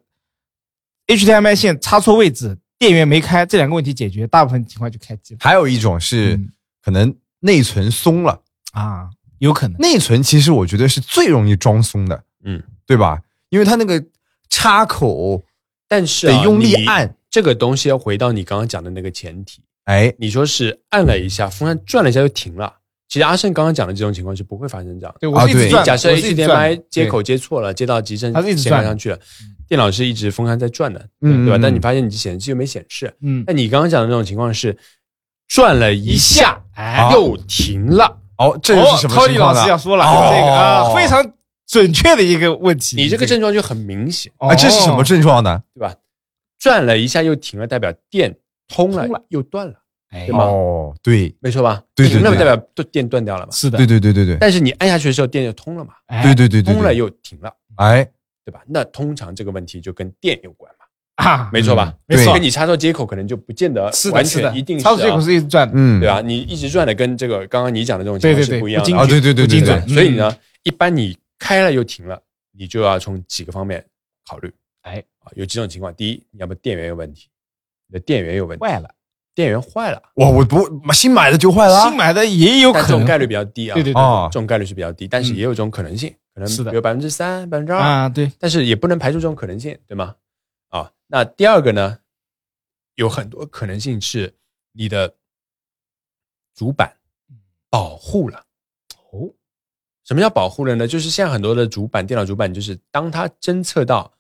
[1.07, 6.49] ，HDMI 线插错位置，电源没开，这两个问题解决，大部分情况就开机了还有一种是嗯
[6.83, 8.41] 可能内存松了，
[8.73, 9.77] 啊，有可能。
[9.79, 13.21] 内存其实我觉得是最容易装松的，嗯，对吧？
[13.49, 14.03] 因为它那个
[14.49, 15.43] 插口
[15.87, 22.77] 但是啊得用力按，这个东西要回到你刚刚讲的那个前提，哎，你说是按了一下，风扇转了一下就停了。
[23.12, 25.20] 其实阿胜刚刚讲的这种情况是不会发生这样的。
[25.20, 29.20] 对，我假设 HDMI 接口接错了，接到集成显卡转上去了，
[29.68, 31.57] 电脑是一直风扇在转的，嗯对吧？
[31.57, 33.14] 嗯但你发现你显示器又没显示。
[33.22, 34.78] 嗯，那你刚刚讲的那种情况是
[35.49, 38.18] 转了一下，哎，又停了。
[38.38, 39.62] 哦，这又是什么情况呢？
[39.62, 41.34] 师要说了，哦这个啊，非常
[41.68, 42.95] 准确的一个问题。
[42.95, 45.62] 你这个症状就很明显，哦啊，这是什么症状呢？
[45.76, 45.93] 对吧？
[46.57, 48.34] 转了一下又停了，代表电
[48.70, 49.74] 通了又断了，
[50.12, 50.26] 哎。
[50.28, 50.45] 对吗？
[50.45, 51.84] 哦，对，没错吧？
[51.93, 52.38] 对对停了对。
[52.39, 53.51] 代表断电断掉了嘛？
[53.51, 55.93] 是的，对对对对对，但是你按下去的时候，电就通了嘛？
[56.07, 56.24] 哎。
[56.24, 58.07] 对对对对，通了又停了，哎，
[58.45, 58.62] 对吧？
[58.68, 60.86] 那通常这个问题就跟电有关嘛，
[61.26, 61.93] 啊，没错吧？
[62.07, 62.18] 嗯。
[62.18, 62.34] 没错。
[62.34, 65.68] 跟你插座接口可能就不见得，完全一定是插座接口啊是一直转。
[65.68, 66.22] 的，嗯，对吧？
[66.22, 68.97] 你一直转的跟这个刚刚你讲的这种情况是不一样的。
[68.97, 72.22] 啊，对对对对对不精准，所以呢，一般你开了又停了，
[72.57, 73.84] 你就要从几个方面
[74.28, 74.51] 考虑。
[74.82, 77.28] 哎，啊，有几种情况：第一，你要么电源有问题，
[77.88, 78.89] 你的电源有问题，坏了，
[79.34, 81.75] 电源坏了，哇，我不新买的就坏了？
[81.75, 83.73] 啊，新买的也有可能这种概率比较低啊。
[83.73, 85.36] 对对对啊这种概率是比较低，但是嗯。
[85.36, 86.71] 也有这种可能性，可能是的。
[86.71, 90.15] 比如百分之三、百分之二，啊，对，但是也不能排除这种可能性，对吗？
[90.69, 91.97] 啊，那第二个呢，
[92.95, 94.34] 有很多可能性是
[94.73, 95.13] 你的
[96.55, 96.93] 主板
[97.69, 98.43] 保护了。
[99.11, 99.29] 哦，
[100.03, 100.88] 什么叫保护了呢？
[100.88, 104.11] 就是现在很多的主板，电脑主板，就是当它侦测到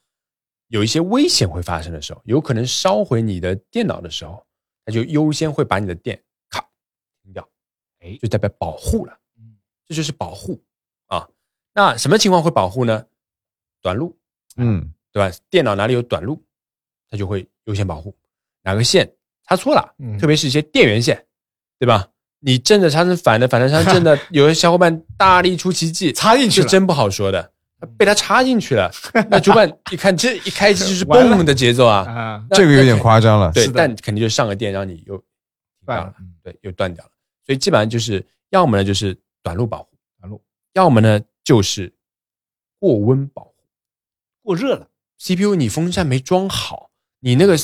[0.69, 4.45] 有一些危险会发生的时候，有可能烧毁你的电脑的时候，
[4.85, 6.59] 它就优先会把你的电咔
[7.23, 7.47] 停掉，
[7.99, 9.17] 哎就代表保护了。
[9.37, 9.55] 嗯
[9.87, 10.61] 这就是保护
[11.07, 11.27] 啊。
[11.73, 13.05] 那什么情况会保护呢？
[13.81, 14.17] 短路，
[14.57, 15.35] 嗯对吧？
[15.49, 16.41] 电脑哪里有短路，
[17.09, 18.15] 它就会优先保护。
[18.63, 19.11] 哪个线
[19.47, 21.25] 插错了，嗯特别是一些电源线，
[21.79, 22.07] 对吧？
[22.43, 27.51] 你正的插成反的，反的插成正的， 有的小伙伴大力出奇迹，插进去是真不好说的。
[27.97, 28.91] 被他插进去了，
[29.29, 31.99] 那主板一看，这一开机就是嘣的节奏啊！
[32.09, 33.51] 啊，这个有点夸张了。
[33.51, 35.23] 对，但肯定就上个电让你又停
[35.87, 37.11] 掉了断了，，嗯对，又断掉了。
[37.45, 40.41] 所以基本上就是要么呢就是短路保护，短路。
[40.73, 41.91] 要么呢就是
[42.79, 43.55] 过温保护。
[44.43, 44.87] 过热了
[45.19, 47.55] ，CPU 你风扇没装好，你那个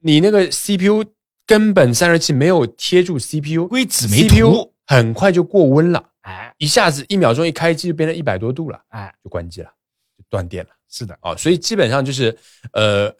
[0.00, 1.04] 你那个 CPU
[1.46, 6.10] 根本散热器没有贴住 CPU，硅脂没 CPU，很快就过温了，
[6.52, 9.70] 哎一下子一秒钟一开机就变成一百多度了，哎，就关机了，
[10.16, 12.36] 就断电了是的，哦、所以基本上就是
[12.72, 13.14] 呃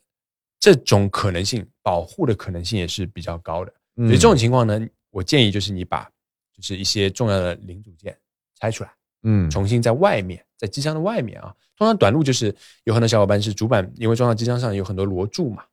[0.61, 3.73] 这种可能性保护的可能性也是比较高的。
[3.97, 4.81] 嗯所以这种情况呢，
[5.11, 6.05] 我建议就是你把
[6.55, 8.17] 就是一些重要的零组件
[8.61, 8.93] 拆出来。
[9.25, 11.55] 嗯重新在外面，在机箱的外面啊。
[11.77, 12.55] 通常短路就是
[12.85, 15.65] 有很多小伙伴是主板，因为装到机箱上有很多螺柱嘛，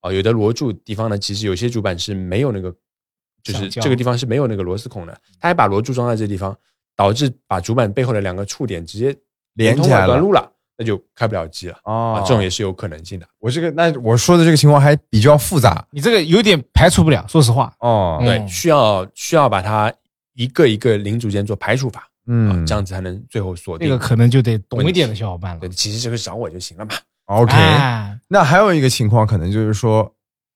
[0.00, 2.74] 啊，有的螺柱地方呢，其实有些主板是没有那个，
[3.42, 6.56] 就是这个地方是没有那个螺丝孔的，他还把螺柱装在这地方，
[7.00, 9.22] 导致把主板背后的两个触点直接通
[9.54, 13.26] 连起来了短路了，那就开不了机了哦啊，这种也是有可能性的。
[13.38, 18.18] 我这个那我说的这个情况还比较复杂你这个有点排除不了，说实话，哦。
[18.20, 19.90] 嗯对，需要需要把它
[20.34, 23.90] 一个一个零组件做排除法啊嗯，，这样子才能最后锁这定。
[23.90, 25.70] 个可能就得懂一点的小伙伴了对，。
[25.70, 26.92] 其实这个找我就行了嘛。
[27.24, 27.54] OK。
[27.54, 30.14] 哎那还有一个情况，可能就是说，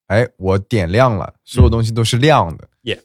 [0.09, 3.01] 哎，我点亮了，所有东西都是亮的，耶，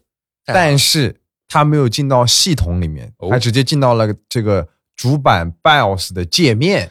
[0.45, 1.15] 但是
[1.49, 3.27] 它没有进到系统里面，哦。
[3.29, 6.89] 它直接进到了这个主板 BIOS 的界面。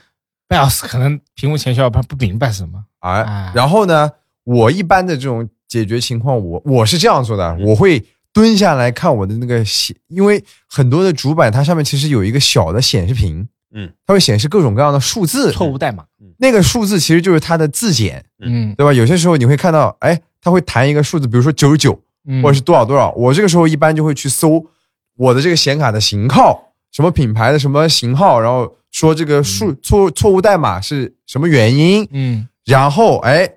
[0.49, 4.11] BIOS 可能屏幕前小伙伴不明白什么，啊啊，然后呢，
[4.45, 7.63] 我一般的这种解决情况，我我是这样做的，嗯。
[7.65, 16.05] 我会蹲下来看我的那个显，因为很多的主板它上面其实有一个小的显示屏，嗯，它会显示各种各样的数字，错误代码，
[16.39, 18.93] 那个数字其实就是它的字检，嗯，对吧？
[18.93, 22.01] 有些时候你会看到，哎，它会弹一个数字，比如说九十九，嗯
[22.43, 24.65] 或者是多少多少，我这个时候一般就会去搜
[25.17, 33.49] 我的这个显卡的型号，什么品牌的什么型号，然后说这个数错错误代码是什么原因，嗯，然后哎，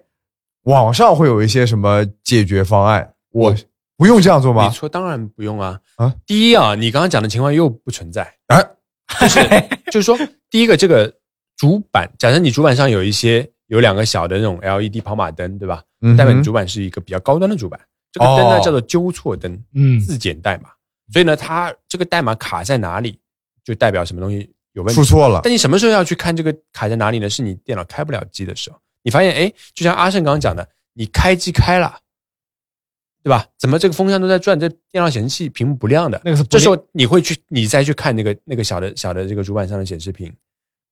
[0.63, 3.55] 网上会有一些什么解决方案，我我
[3.97, 4.67] 不用这样做吗？
[4.67, 6.13] 你说当然不用啊啊！
[6.25, 8.59] 第一啊，你刚刚讲的情况又不存在，啊，
[9.19, 9.39] 就是
[9.91, 10.17] 就是说，
[10.49, 11.13] 第一个这个
[11.55, 15.83] 主板，假设你主板上有一些有两个小的那种 LED 跑马灯，对吧？
[16.01, 17.79] 嗯代表你主板是一个比较高端的主板。
[18.11, 20.69] 这个灯呢哦叫做纠错灯，嗯自检代码。
[21.13, 23.19] 所以呢，它这个代码卡在哪里，
[23.63, 25.05] 就代表什么东西有问题出。
[25.05, 27.29] 错了，但你什么时候要去看这个卡在哪里呢？
[27.29, 31.99] 是你电脑开不了机的时候，你发现哎，就像阿胜刚刚讲的，你开机开了，
[33.23, 33.45] 对吧？
[33.57, 36.21] 怎么这个风扇都在转，这电脑显示器屏幕不亮的？
[36.23, 40.33] 那个是不这时候你会去，你再去看那个那个小的小的这个主板上的显示屏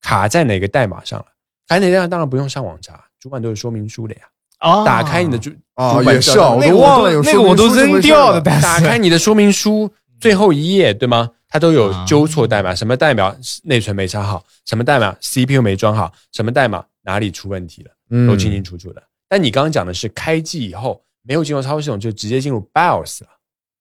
[0.02, 1.26] 卡在哪个代码上了？
[1.68, 4.22] 卡在哪个代码当然不用上网查，主板都有说明书的呀。
[4.60, 8.42] 啊打开你的主哦主板也是啊，我都忘了有那个我都扔掉了，的。
[8.42, 11.30] 但是打开你的说明书最后一页，对吗？
[11.52, 19.02] 它都有啊纠错代码，什么代码内存没插好，什么代码 CPU 没装好，什么代码哪里出问题了，嗯都清清楚楚的。
[19.28, 23.30] 但你刚刚讲的是开机以后没有进入操作系统就直接进入 BIOS 了，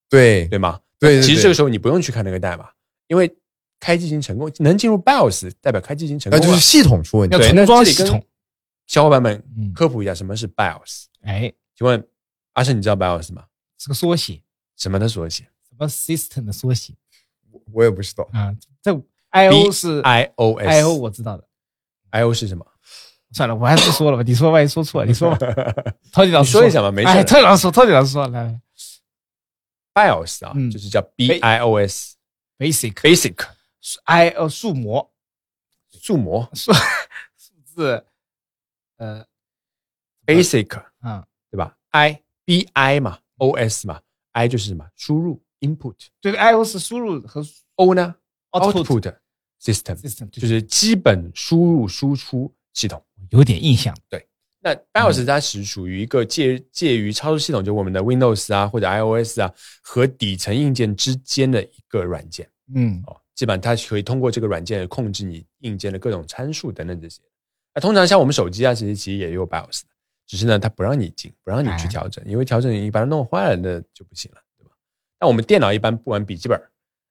[0.09, 0.79] 对对吗？
[0.99, 2.64] 对其实这个时候你不用去看那个代码，
[3.09, 3.31] 因为
[3.81, 6.47] 开机已经成功，能进入 BIOS 代表开机已经成功了。
[6.47, 8.24] 那就是系统出问题重那这里跟装系统
[8.89, 9.72] 小伙伴们嗯。
[9.72, 11.05] 科普一下什么是 BIOS。
[11.22, 12.05] 哎，请问
[12.55, 13.45] 阿胜，你知道 BIOS 吗？
[13.78, 14.43] 是个缩写，
[14.76, 15.45] 什么的缩写？
[15.68, 16.93] 什么 system 的缩写？
[17.53, 18.53] 我我也不知道，啊？
[18.82, 18.93] 这
[19.30, 21.47] I O 是 iOS I O 我知道的
[22.11, 22.66] ，I O 是什么？
[23.32, 24.22] 算了，我还是说了吧。
[24.22, 25.36] 你说万一说错了， 你说吧。
[26.12, 27.09] 超级老师你说一下吧没事。
[27.09, 28.43] 哎，陶迪老师说，超级老师说，来。
[28.45, 28.61] 来
[29.93, 30.70] BIOS 啊，嗯。
[30.70, 33.34] 就是叫 BIOS，basic Basic
[34.05, 35.12] I O 数模。
[35.91, 36.49] 数模。
[36.55, 36.72] 数
[37.36, 38.07] 数字，
[38.99, 39.25] 呃
[40.27, 44.01] Basic 嗯，对吧？I B I 嘛，OS 嘛
[44.33, 44.87] ，I 就是什么？
[44.95, 47.43] 输入 input，O 这个 I O 是输入和
[47.77, 48.15] output
[48.53, 49.17] output
[49.61, 53.03] system，system，就是基本输入输出系统。
[53.31, 53.95] 有点印象。
[54.09, 54.27] 对
[54.61, 62.49] 那 BIOS 它是属于一个介介于操作系统，就我们的 Windows 啊或者 iOS 啊和底层硬件之间的一个软件。
[62.75, 63.03] 嗯。
[63.07, 67.23] 哦，基本上它可以通过这个软件控制你硬件的各种参数等等这些。
[67.79, 69.89] 那通常像我们手机啊，其实其实也有 BIOS 的，
[70.26, 74.72] 只是呢它不让你进，不让你去哎调整，因为调整你把它弄坏了那就不行了，对吧？
[75.20, 76.61] 那我们电脑一般不管笔记本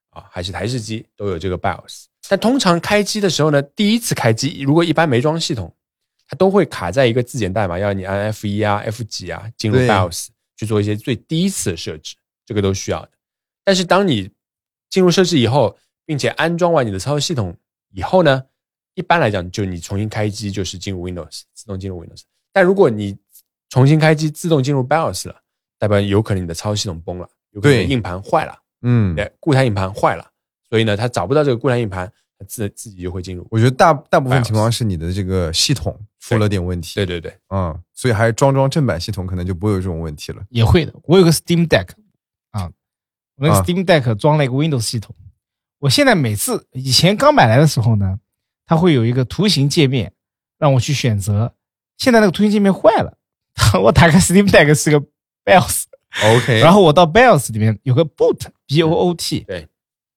[0.09, 2.07] 啊还是台式机都有这个 BIOS。
[2.27, 5.73] 但通常开机的时候呢，第一次开机如果一般没装系统，
[6.27, 13.11] 它都会卡在一个自检代码，要你按 F 一啊、F 几啊进入 BIOS 去做一些最第一次的设置，这个都需要的。
[13.63, 14.29] 但是当你
[14.89, 17.55] 进入设置以后，并且安装完你的操作系统
[17.93, 18.43] 以后呢，
[18.97, 22.21] 一般来讲，就你重新开机就是进入 Windows，自动进入 Windows。
[22.51, 23.15] 但如果你
[23.69, 25.35] 重新开机自动进入 BIOS 了，
[25.77, 30.27] 代表有可能你的操作系统崩了，有可能你的硬盘坏了，嗯，对，固态硬盘坏了，
[30.67, 33.45] 所以呢，它找不到这个固态硬盘，它自自己就会进入。
[33.51, 40.41] 我觉得大大部分情况是你的这个系统出了点问题，对对对，嗯，所以还是装装正版系统，可能就不会有这种问题了。
[40.49, 40.91] 也会的。
[41.03, 41.89] 我有个 Steam Deck
[42.49, 42.63] 啊，
[43.35, 45.15] 我那个啊 Steam Deck 装了一个 Windows 系统。
[45.79, 48.17] 我现在每次以前刚买来的时候呢，
[48.67, 50.13] 它会有一个图形界面
[50.59, 51.55] 让我去选择。
[51.97, 53.17] 现在那个图形界面坏了，
[53.81, 55.03] 我打开 Steam Deck 是个
[55.43, 59.67] BIOS，OK，然后我到 BIOS 里面有个 Boot B O O T，对，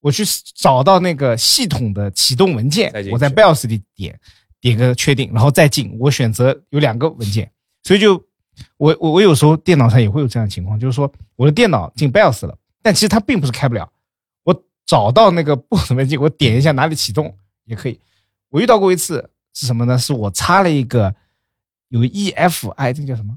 [0.00, 0.22] 我去
[0.54, 4.20] 找到那个系统的启动文件我在 BIOS 里点
[4.60, 5.96] 点个确定，然后再进。
[5.98, 7.50] 我选择有两个文件，
[7.82, 8.22] 所以就
[8.76, 13.90] 我我我有时候电脑上也会有这样的情况，就是说我的电脑进 BIOS 了，但其实它并不是开不了。
[14.42, 17.34] 我找到那个 boot 文件，我点一下哪里启动
[17.64, 17.98] 也可以。
[18.50, 19.98] 我遇到过一次是什么呢？
[19.98, 21.14] 是我插了一个
[21.88, 23.36] 有 EFI 这个叫什么？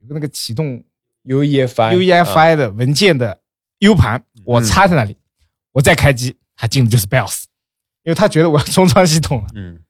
[0.00, 0.82] 有个那个启动
[1.24, 3.40] UEFI UEFI 的文件的
[3.78, 5.16] U 盘，我插在那里，
[5.72, 7.44] 我再开机，它进的就是 BIOS，
[8.02, 9.80] 因为他觉得我要重装系统了，嗯，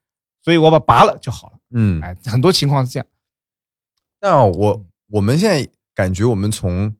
[0.43, 1.59] 所以我把它拔了就好了。
[1.71, 3.07] 嗯，哎，很多情况是这样。
[4.21, 6.95] 那我我们现在感觉我们从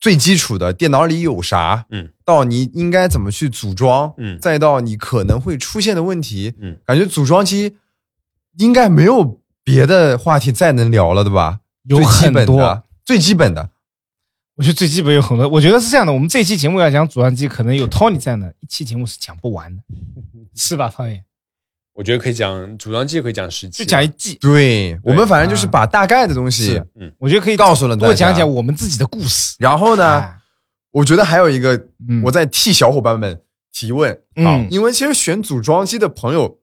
[0.00, 7.76] 最基础的电脑里有啥，嗯，到你应该怎么去组装，嗯再到你可能会出现的问题，嗯，感觉组装机
[8.58, 11.60] 应该没有别的话题再能聊了，对吧？
[11.84, 13.68] 有很多，最基本的，
[14.56, 16.12] 我觉得最基本有很多，我觉得是这样的。
[16.12, 19.82] 我们这期节目要讲组装机，可能有 Tony 在呢，一期节目是讲不完的，
[20.56, 21.20] 是吧，Tony？
[21.92, 29.54] 我觉得可以讲组装机，可以讲十期，就讲一季，对我们反正就是把大概的东西嗯，我觉得可以告诉了大家多讲讲我们自己的故事。
[29.58, 30.36] 然后呢，哎
[30.94, 31.76] 我觉得还有一个，
[32.08, 33.42] 嗯我在替小伙伴们
[33.72, 36.60] 提问，嗯啊，因为其实选组装机的朋友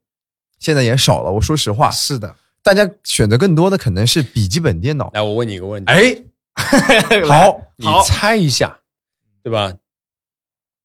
[0.59, 1.32] 现在也少了。
[1.32, 5.11] 我说实话，是的，大家选择更多的可能是笔记本电脑。
[5.13, 6.23] 来，我问你一个问题，哎，
[7.27, 8.79] 好，你猜一下，
[9.43, 9.73] 对吧？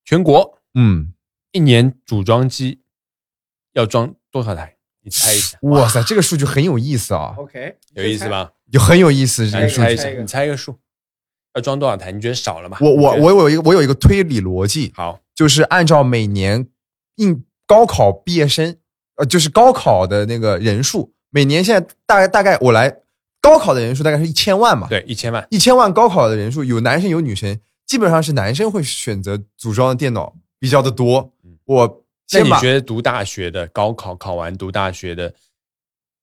[0.05, 1.12] 全国嗯，
[1.53, 2.80] 一年组装机
[3.74, 4.76] 要装多少台？
[5.03, 8.28] 你猜一下，哇塞，这个数据很有意思啊，OK，有意思？
[8.28, 8.51] 吧？
[8.72, 10.14] 就很有意思这，个数据你猜一。
[10.14, 10.76] 下，你猜一个数，
[11.57, 12.12] 要装多少台？
[12.12, 12.76] 你觉得少了吗？
[12.80, 16.68] 我我我有一个我有一个推理逻辑，好，就是按照每年
[17.16, 18.76] 应高考毕业生，
[19.16, 22.94] 呃，就是高考的那个人数，每年现在大概大概我来
[23.40, 31.57] 高考的人数大概是一千万嘛，对，一千万，一千万高考的人数有男生有女生，基本上是男生会选择组装的电脑比较的多嗯。
[31.64, 35.32] 我那你觉得读大学的高考考完读大学的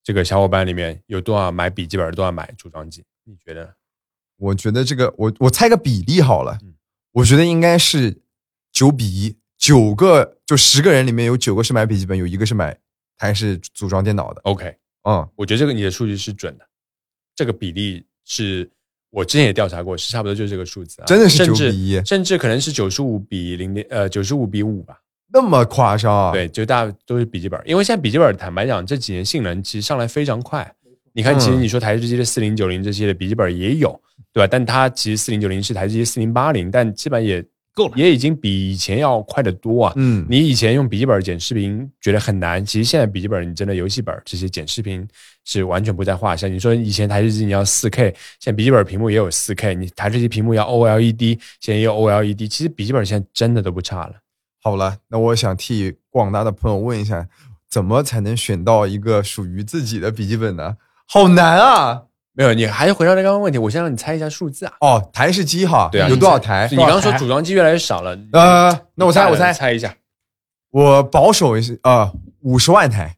[0.04, 3.02] 这个小伙伴里面有多少买笔记本，多少买组装机？
[3.24, 3.70] 你觉得呢？
[4.44, 6.58] 我觉得这个我我猜个比例好了。
[6.62, 6.74] 嗯，
[7.12, 8.14] 我觉得应该是
[8.70, 12.76] 九比一，九个就十个人里面有九个是买笔记本，有一个是买
[13.16, 14.40] 台式组装电脑的。
[14.42, 14.76] OK，
[15.08, 16.64] 嗯，我觉得这个你的数据是准的，
[17.34, 18.68] 这个比例是
[19.10, 22.04] 我之前也调查过，是差不多就是这个数字啊，真的是9甚至比一。
[22.04, 24.98] 甚至可能是九十五比零点呃九十五比五吧。
[25.32, 26.14] 那么夸张。
[26.14, 30.70] 啊？，对，就大家都是笔记本，因为现在笔记本坦白讲这几年性能其实上来非常快。
[31.12, 31.62] 你看，其实嗯。
[31.62, 34.00] 你说台式机的四零九零这些的笔记本也有，
[34.34, 34.48] 对吧？
[34.50, 37.40] 但它其实四零九零是台式机四零八零，但基本也
[37.72, 39.92] 够了也已经比以前要快得多啊。
[39.94, 45.06] 嗯，你以前用笔记本剪视频觉得很难，其实现在笔记本你真的游戏本这些剪视频
[45.44, 46.48] 是完全不在话下。
[46.48, 54.14] 你说以前台式机你要四 K，现在笔记本屏幕也有四 K，你台式机屏幕要 OLED，现在也有 OLED，其实笔记本现在真的都不差了。
[54.60, 57.28] 好了，那我想替广大的朋友问一下，
[57.68, 60.76] 怎么才能选到一个属于自己的笔记本呢？
[61.06, 62.02] 好难啊！
[62.36, 64.72] 没有，你还是回到那刚刚问题，我先让你猜一下数字啊。
[64.80, 66.76] 哦，台式机哈，对啊，有多少台你？
[66.76, 69.94] 刚刚说组装机越来越少了，呃，那我猜，我猜，猜一下，
[70.70, 73.16] 我保守一些，呃，五十万台。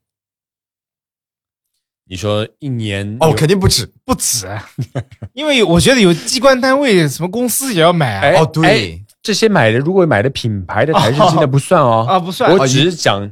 [2.09, 3.85] 你说一年哦，肯定不止。
[4.05, 4.47] 不止，
[5.35, 8.21] 因为我觉得有机关单位、什么公司也要买啊。
[8.21, 13.29] 哎哦，对，这些买的，如果买的品牌的台式机 那不算哦，啊，不算，我只是讲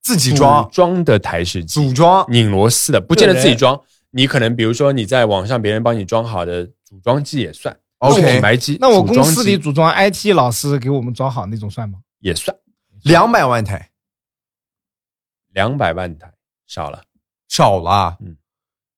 [0.00, 2.24] 自己装，装的台式机，组装。
[2.30, 3.78] 拧螺丝的，不见得自己装。
[4.16, 11.98] 你可能比如说你在网上别人帮你装好的组装机也算 OK 品牌机，那我公司里组装 IT 老师给我们装好那种算吗？
[12.20, 12.56] 也算
[13.02, 13.90] 两百万台
[15.52, 16.32] 两百万台
[16.66, 17.02] 少了，
[17.48, 18.36] 少了啊，嗯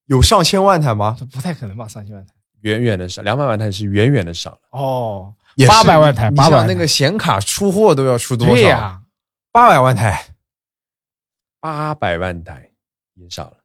[0.04, 1.16] 有上千万台吗？
[1.32, 2.32] 不太可能吧，上千万台。
[2.60, 4.58] 远远的少，两百万台是远远的少了。
[4.70, 8.52] 哦，也是800万台800你像万台那个显卡出货都要出多少？
[8.54, 9.02] 对呀，
[9.50, 10.26] 八百万台，
[11.58, 12.70] 八百万台
[13.14, 13.55] 也少了。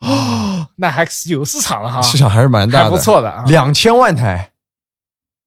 [0.00, 3.44] 哦，那还是有市场了哈，市场还是蛮大的，还不错的啊。
[3.46, 4.50] 两千万台，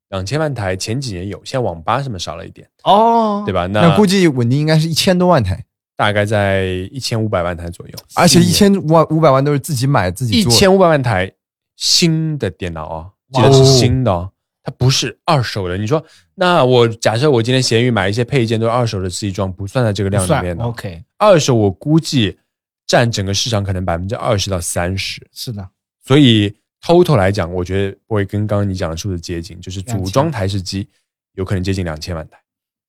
[0.09, 3.65] 两千万台前几年有，现在网吧什么少了一点，哦，对吧？
[3.67, 5.65] 那估计稳定应该是一千多万台，
[5.97, 11.31] 大概在一千五百万台左右，而且一千万五百万都是自己买自己一做，千五百万台
[11.75, 14.29] 新的电脑啊，记得是新的哦，
[14.61, 15.77] 它不是二手的。
[15.77, 16.03] 你说，
[16.35, 20.63] 那我假设我今天闲鱼买一些配件都是二手的，自己装不算在这个量里面的。
[20.63, 22.37] OK，二手我估计
[22.85, 25.67] 占整个市场可能百分之二十到三十，是的，
[26.05, 30.87] 所以 total 来讲，我觉得不会跟刚刚你讲的数字接近，就是组装台式机
[31.33, 32.37] 有可能接近两千万台。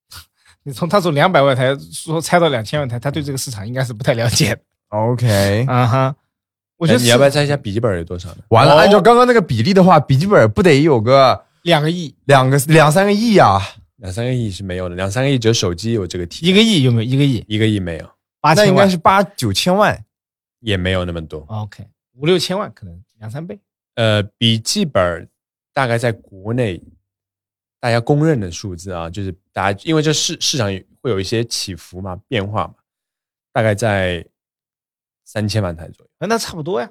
[0.64, 4.60] 你从他从两百万台说拆到两千万台，他对这个市场应该是不太了解的。
[4.88, 6.16] OK，啊哈，
[6.76, 8.38] 我觉得哎你要不要猜一下笔记本有多少呢？
[8.48, 13.60] 完了，哦按照刚刚那个比例的话，笔记本不得有个两个亿，两个两三个亿啊？
[13.96, 17.10] 两三个亿是没有的，两三个亿只有手机有这个题，一个亿有没有？
[17.10, 18.10] 一个亿一个亿没有，
[18.44, 20.04] 八千万那应该是八九千万。
[20.60, 21.40] 也没有那么多。
[21.48, 23.58] OK，五六千万可能两三倍。
[23.94, 25.28] 呃，笔记本
[25.72, 26.82] 大概在国内
[27.80, 30.68] 大家公认的数字啊，就是大家因为这市市场
[31.00, 32.74] 会有一些起伏嘛、变化嘛，
[33.52, 34.26] 大概在
[35.24, 36.90] 三千万台左右，啊那差不多呀。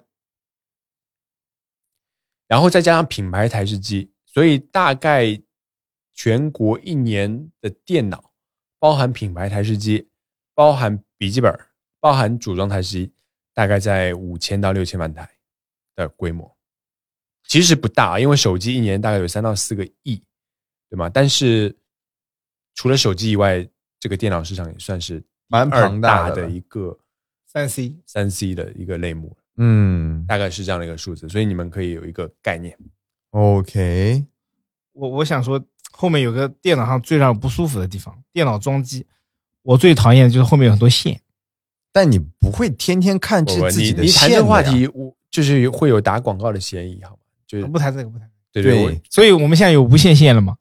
[2.48, 5.42] 然后再加上品牌台式机，所以大概
[6.14, 8.32] 全国一年的电脑，
[8.78, 10.10] 包含品牌台式机，
[10.54, 11.58] 包含笔记本，
[12.02, 13.14] 包含组装台式机，
[13.54, 15.30] 大概在五千到六千万台
[15.96, 16.54] 的规模。
[17.48, 20.22] 其实不大，因为手机一年大概有三到四个亿，
[20.90, 21.08] 对吗？
[21.08, 21.74] 但是
[22.76, 23.66] 除了手机以外，
[24.02, 27.00] 这个电脑市场也算是蛮庞大的大的一个
[27.46, 32.78] 三 C 三 C 的一个类目，嗯大概是这样的一个数字，所以你们可以有一个概念。
[33.30, 34.26] ，OK，
[34.92, 35.64] 我我想说，
[35.94, 39.08] 后面有个电脑上最让我不舒服的地方，电脑装机，
[39.64, 41.20] 我最讨厌的就是后面有很多线。
[41.92, 47.18] 但你不会天天看这自你己的线的你谈这话题，我就是会有打广告的嫌疑，好吗？
[47.48, 48.30] 就是不谈这个，不谈。
[48.52, 50.56] 对对对所以我们现在有无线线了吗？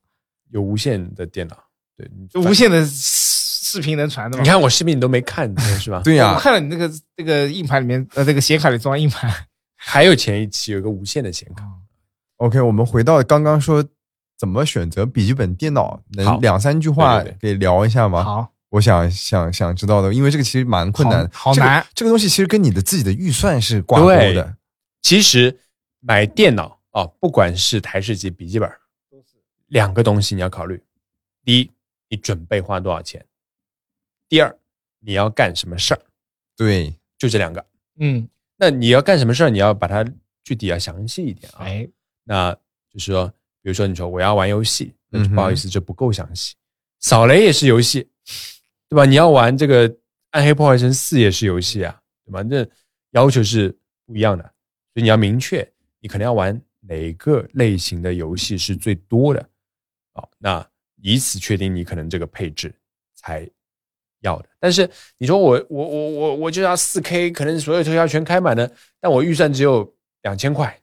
[0.51, 1.57] 有无线的电脑，
[1.97, 4.43] 对，就无线的视频能传的吗？
[4.43, 5.49] 你看我视频你都没看，
[5.81, 6.01] 是吧？
[6.05, 9.33] 对呀我，看了你那个那个硬盘里面，呃，这个显卡里装硬盘。
[9.77, 11.65] 还有前一期有一个无线的显卡
[12.37, 13.83] ，OK，我们回到刚刚说
[14.39, 18.23] 怎么选择笔记本电脑，能两三句话给聊一下吗？
[18.23, 24.57] 好，我想想想知道的，因为这个其实蛮困难，好好难这个东西其实跟你的自己的预算是挂钩的。
[25.03, 25.61] 其实
[26.01, 28.71] 买电脑啊、不管是台式机、笔记本，
[29.67, 30.83] 两个东西你要考虑：
[31.45, 31.71] 第一，
[32.09, 33.21] 你准备花多少钱；
[34.27, 34.59] 第二，
[35.01, 36.01] 你要干什么事儿，
[36.57, 37.63] 对，就这两个。
[37.99, 40.03] 嗯，那你要干什么事儿，你要把它
[40.45, 41.65] 具体要详细一点啊。
[41.65, 41.87] 哎，
[42.25, 42.53] 那
[42.91, 43.29] 就是说，
[43.61, 46.55] 比如说你说我要玩游戏，那就嗯不好意思，这不够详细。
[47.01, 48.09] 扫雷也是游戏，
[48.93, 49.07] 对吧？
[49.07, 49.89] 你要玩这个
[50.33, 52.45] 《暗黑破坏神四》也是游戏啊，对吧？
[52.45, 52.69] 这
[53.13, 53.75] 要求是
[54.07, 55.67] 不一样的，所以你要明确
[55.99, 59.49] 你可能要玩哪个类型的游戏是最多的，
[60.13, 60.63] 好，那
[61.01, 62.71] 以此确定你可能这个配置
[63.15, 63.49] 才
[64.21, 64.49] 要的。
[64.61, 64.87] 但是
[65.17, 68.71] 你说我我我我我就要四 K，可能所有特效全开满了，
[69.01, 69.91] 但我预算只有
[70.21, 70.79] 两千块，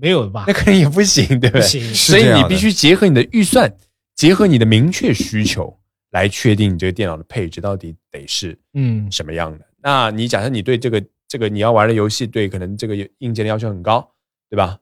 [0.00, 0.52] 没有吧那？
[0.52, 1.60] 可能也不行，对不对？
[1.60, 3.72] 不行，所以你必须结合你的预算，
[4.16, 5.78] 结合你的明确需求，
[6.12, 9.66] 来确定你这个电脑的配置到底得是嗯，什么样的。
[9.82, 14.08] 那你假设你对这个这个你要玩的游戏，对可能这个硬件的要求很高，
[14.48, 14.78] 对吧？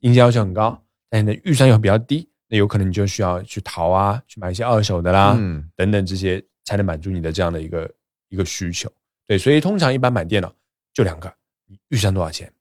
[0.00, 0.80] 硬件要求很高，
[1.10, 7.90] 但你的预算又比较低，那有可能你就需要去淘啊，去买一些二手的啦，嗯，等等这些，才能满足你的这样的一个
[8.28, 8.88] 一个需求。
[9.26, 10.54] 对，所以通常一般买电脑
[10.94, 11.32] 就两个，
[11.66, 12.52] 你预算多少钱，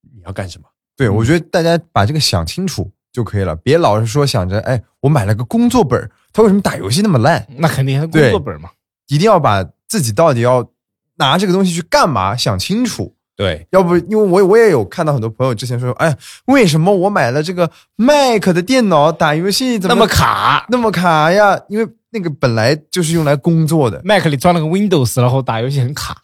[0.00, 0.66] 你要干什么？
[0.96, 7.46] 对，我觉得大家把这个想清楚就可以了，别老是说想着，哎，我买了个工作本儿，它为什么打游戏那么烂？
[7.56, 8.70] 那肯定是工作本嘛。
[9.08, 10.66] 一定要把自己到底要
[11.16, 13.14] 拿这个东西去干嘛想清楚。
[13.34, 21.58] 对，要不，因为我我也有看到很多朋友之前说，哎，为什么我买了这个 Mac 的电脑打游戏怎么那么卡那么卡呀？
[21.68, 24.00] 因为那个本来就是用来工作的。
[24.04, 26.16] ，Mac 里装了个 Windows，然后打游戏很卡。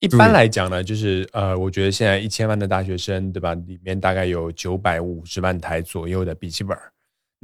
[0.00, 3.54] 一般来讲呢，就是呃，我觉得现在一千万的大学生，对吧？
[3.54, 6.92] 里面大概有九百五十万台左右的笔记本儿，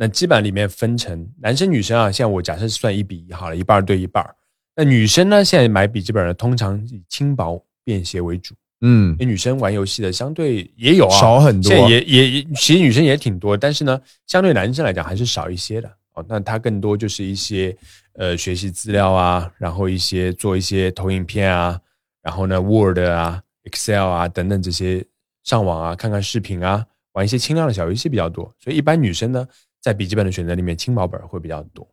[0.03, 4.35] 那基本上里面分成男生女生啊，像我假设算一比一好了，一半儿对一半儿。
[4.75, 16.27] 那女生呢，现在买笔记本呢，通常以轻薄便携为主，嗯女生玩游戏的相对也有啊，少很多现在也也也其实女生也挺多，但是呢，相对男生来讲还是少一些的哦。
[16.29, 17.77] 那它更多就是一些
[18.15, 21.79] 呃学习资料啊，然后一些做一些投影片啊，
[22.23, 25.05] 然后呢 Word 啊、Excel 啊等等这些
[25.45, 28.53] 上网啊、看看视频啊，玩一些轻量的小游戏比较多。
[28.59, 29.47] 所以一般女生呢，
[29.83, 31.87] 在笔记本的选择里面，轻薄本会比较多。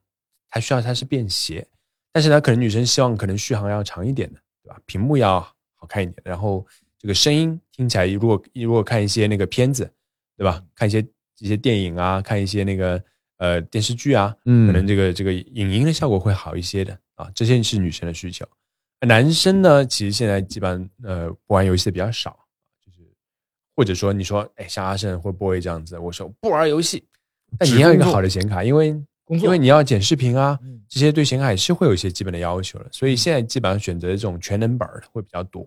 [0.50, 1.68] 它需要它是便携，
[2.14, 4.80] 但是呢，可能女生希望可能续航要长一点的，对吧？
[4.86, 5.42] 屏幕要
[5.76, 6.66] 好看一点，然后
[6.98, 9.92] 这个声音听起来，如果如果看一些那个片子，
[10.38, 10.64] 对吧？
[10.76, 11.06] 看一些
[11.40, 13.04] 一些电影啊，看一些那个
[13.38, 17.30] 呃电视剧啊，嗯可能这个这个影音的效果会好一些的啊。
[17.34, 18.48] 这些是女生的需求。
[19.08, 22.38] 男生呢，其实现在基本上呃不玩游戏的比较少，
[22.84, 23.00] 就是
[23.76, 27.08] 或者说你说哎像阿胜或 boy 这样子，我说不玩游戏，
[27.58, 28.88] 但你要一个好的显卡，因为
[29.28, 32.86] 因为你要剪视频啊嗯，这些对显卡也是会有一些基本的要求的。
[32.92, 35.64] 所以现在基本上选择这种全能本儿的会比较多，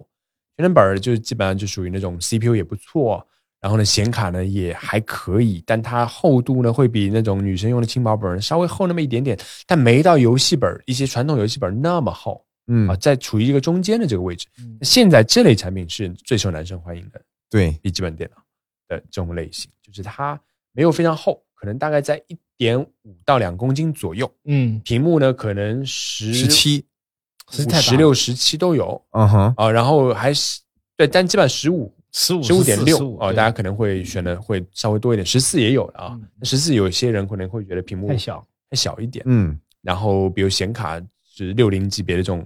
[0.57, 3.27] 全能本儿就基本上就属于那种 CPU 也不错，
[3.61, 12.45] 然后呢显卡呢也还可以，但它厚度呢会比那种女生用的轻薄本稍微厚那么一点点，但没到游戏本儿一些传统游戏本儿那么厚。
[12.69, 14.47] 嗯啊，，在处于一个中间的这个位置。
[14.61, 18.37] 嗯现在这类产品是最受男生欢迎的对，笔记本电脑
[18.89, 20.41] 的这种类型，就是它
[20.73, 26.85] 没有非常厚，可能大概在一点五到两公斤左右，嗯，屏幕呢可能十十、七，
[27.49, 30.61] 十六、十七都有嗯哼，啊，然后还是
[30.97, 31.95] 对，但基本上十五。
[32.15, 36.45] 十五十五点六15哦，大家可能会选的会稍微多一点，十四也有的啊嗯。
[36.45, 42.45] 十四有些人可能会觉得屏幕太小，太小一点，嗯然后比如显卡是六零级别的这种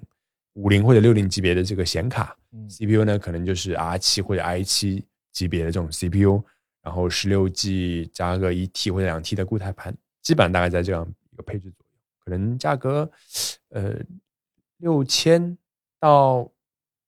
[0.52, 6.40] 五零或者六零级别的这个显卡，嗯 CPU 呢，可能就是 R 七或者 i 七级别的这种 CPU，
[6.87, 9.93] 然后十六 G 加个一 T 或者两 T 的固态盘，
[10.23, 11.85] 基本上大概在这样一个配置左右，
[12.25, 13.11] 可能价格
[13.71, 13.95] 呃
[14.79, 15.59] 六千
[15.99, 16.49] 到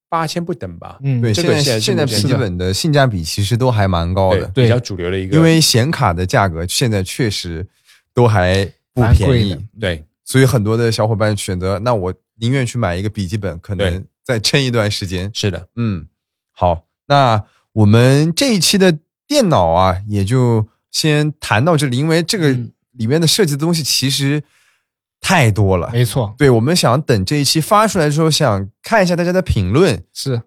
[0.09, 0.99] 八千不等吧。
[1.05, 7.65] 嗯，对，现在这个现在现在笔记本的性价比其实都还蛮高的，对比较主流的一个，因为显卡的价格现在确实
[8.13, 15.31] 都还不便宜对所以很多的小伙伴选择，那我宁愿去买一个笔记本，可能再撑一段时间。
[15.33, 16.09] 是的，嗯，
[16.51, 18.99] 好，那我们这一期的
[19.29, 22.73] 电脑啊，也就先谈到这里，因为这个嗯。
[22.99, 24.43] 里面的设计的东西其实
[25.21, 25.89] 太多了。
[25.93, 30.43] 没错，对，我们想等这一期发出来之后，想看一下大家的评论，是。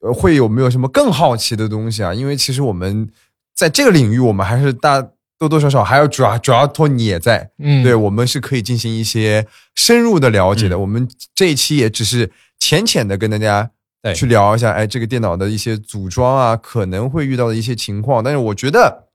[0.00, 2.12] 呃，会有没有什么更好奇的东西啊？
[2.12, 3.08] 因为其实我们
[3.54, 5.00] 在这个领域，我们还是大
[5.38, 10.76] 多多少少还有主要主要托尼也在，嗯，对我们是可以进行一些深入的了解的。
[10.76, 10.80] 嗯。
[10.82, 13.70] 我们这一期也只是浅浅的跟大家
[14.06, 18.22] 对去聊一下，哎，这个电脑的一些组装啊，可能会遇到的一些情况。
[18.22, 19.08] 但是我觉得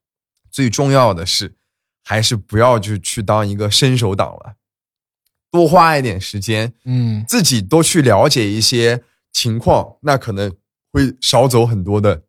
[0.52, 1.54] 最重要的是，
[2.04, 4.56] 还是不要就去当一个伸手党了，
[5.50, 9.02] 多花一点时间，嗯，自己多去了解一些
[9.32, 10.52] 情况，那可能
[10.92, 12.24] 会少走很多的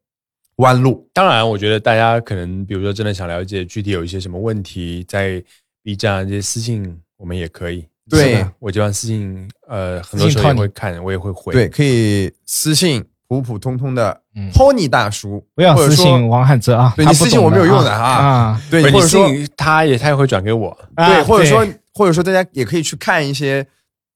[0.56, 1.10] 弯路。
[1.12, 5.42] 当然，我觉得大家可能，比如说真的想了解具体有一些什么问题，在
[5.82, 7.88] B 站啊这些私信我们也可以。
[8.18, 8.46] 对。
[8.58, 11.52] 我这边私信，呃，很多时候会看，我也会回。
[11.52, 14.50] 对，，可以私信普普通通的嗯。
[14.52, 18.02] Tony 大叔，不要或者说私信王汉哲啊，对你私信我没有用的啊。
[18.02, 20.76] 啊，对，你私或者说信他也他也会转给我。
[20.96, 23.66] 对，啊或者说或者说大家也可以去看一些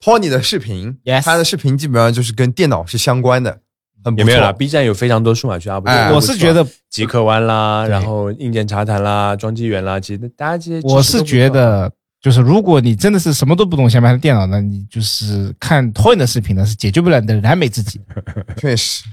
[0.04, 3.60] Pony 的视频 Yes 他的视频基本上就是跟电脑是相关的，
[4.04, 4.20] 很不错。
[4.20, 11.90] 有没有啦？B 站有非常多数码区 UP 我是觉得，极客湾啦，然后硬件茶谈啦，装机员啦，其实大家这些我是觉得，
[12.20, 18.00] 就是如果你真的是什么都不懂，想买台电脑呢，你就是看 Toy 的视频呢，是解决不了你的燃眉之急。
[18.56, 19.04] 确实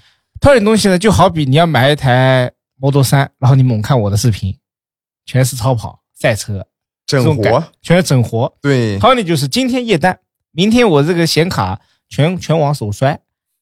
[0.41, 4.57] ，Toy 的东西呢，就好比你要买一台 Model 三，然后你猛看我的视频，
[5.25, 6.65] 全是超跑、赛车，
[7.05, 8.51] 整活，全是整活。
[8.61, 10.17] 对，Tony 就是今天夜单，
[10.51, 13.19] 明天我这个显卡全全网首摔，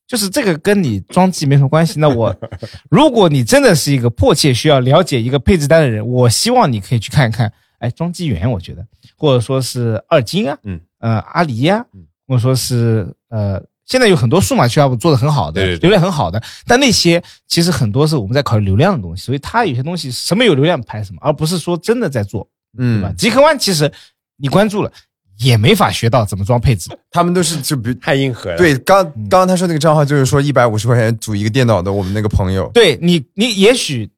[0.08, 2.00] 就是这个跟你装机没什么关系。
[2.00, 2.34] 那我，
[2.90, 7.52] 如果你真的是一个迫切需要了解一个配置单的人，我希望你可以去看一看，
[7.82, 8.86] 哎，装机员，我觉得，
[9.18, 22.48] 或者说是二金啊，嗯，呃，阿狸呀、嗯或者说是呃，现在有很多数码区 UP 做的很好的，对对对流量很好的，但那些其实很多是我们在考虑流量的东西，所以它有些东西什么有流量拍什么，而不是说真的在做，
[22.78, 23.10] 对吧？
[23.10, 23.92] 嗯，极客湾其实
[24.38, 24.90] 你关注了，
[25.40, 26.90] 也没法学到怎么装配置。
[27.12, 28.58] 他们都是就比 太硬核了。
[28.58, 34.10] 对，刚嗯刚刚他说那个账号就是说一百五十块钱组一个电脑的，我们那个朋友，对你，你也许，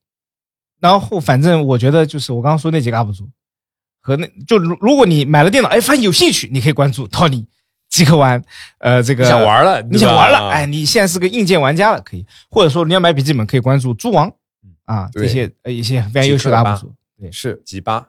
[0.79, 3.27] 然后反正我觉得就是我刚刚说那几个 UP 主
[4.05, 7.45] 和那就如如果你买了电脑，哎，发现有兴趣，你可以关注 Tony
[7.89, 8.43] 极客玩，
[8.79, 14.29] 呃，这个想玩了，你想玩了，哎，，你现在是个硬件玩家了，可以，或者说你要买笔记本，可以关注猪王
[14.83, 18.05] 啊这些呃一些非常优秀的 UP 主，对，是 几八，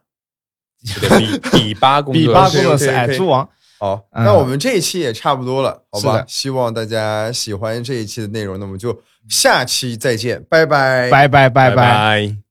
[1.01, 3.49] 对比比八工作 比室八工作室哎，猪王，
[3.79, 4.25] 好，嗯。
[4.25, 6.25] 那我们这一期也差不多了，好吧？
[6.27, 8.99] 希望大家喜欢这一期的内容，那我们就
[9.29, 11.77] 下期再见，拜拜，拜拜拜拜。
[11.77, 11.77] 拜。
[11.77, 12.44] 拜。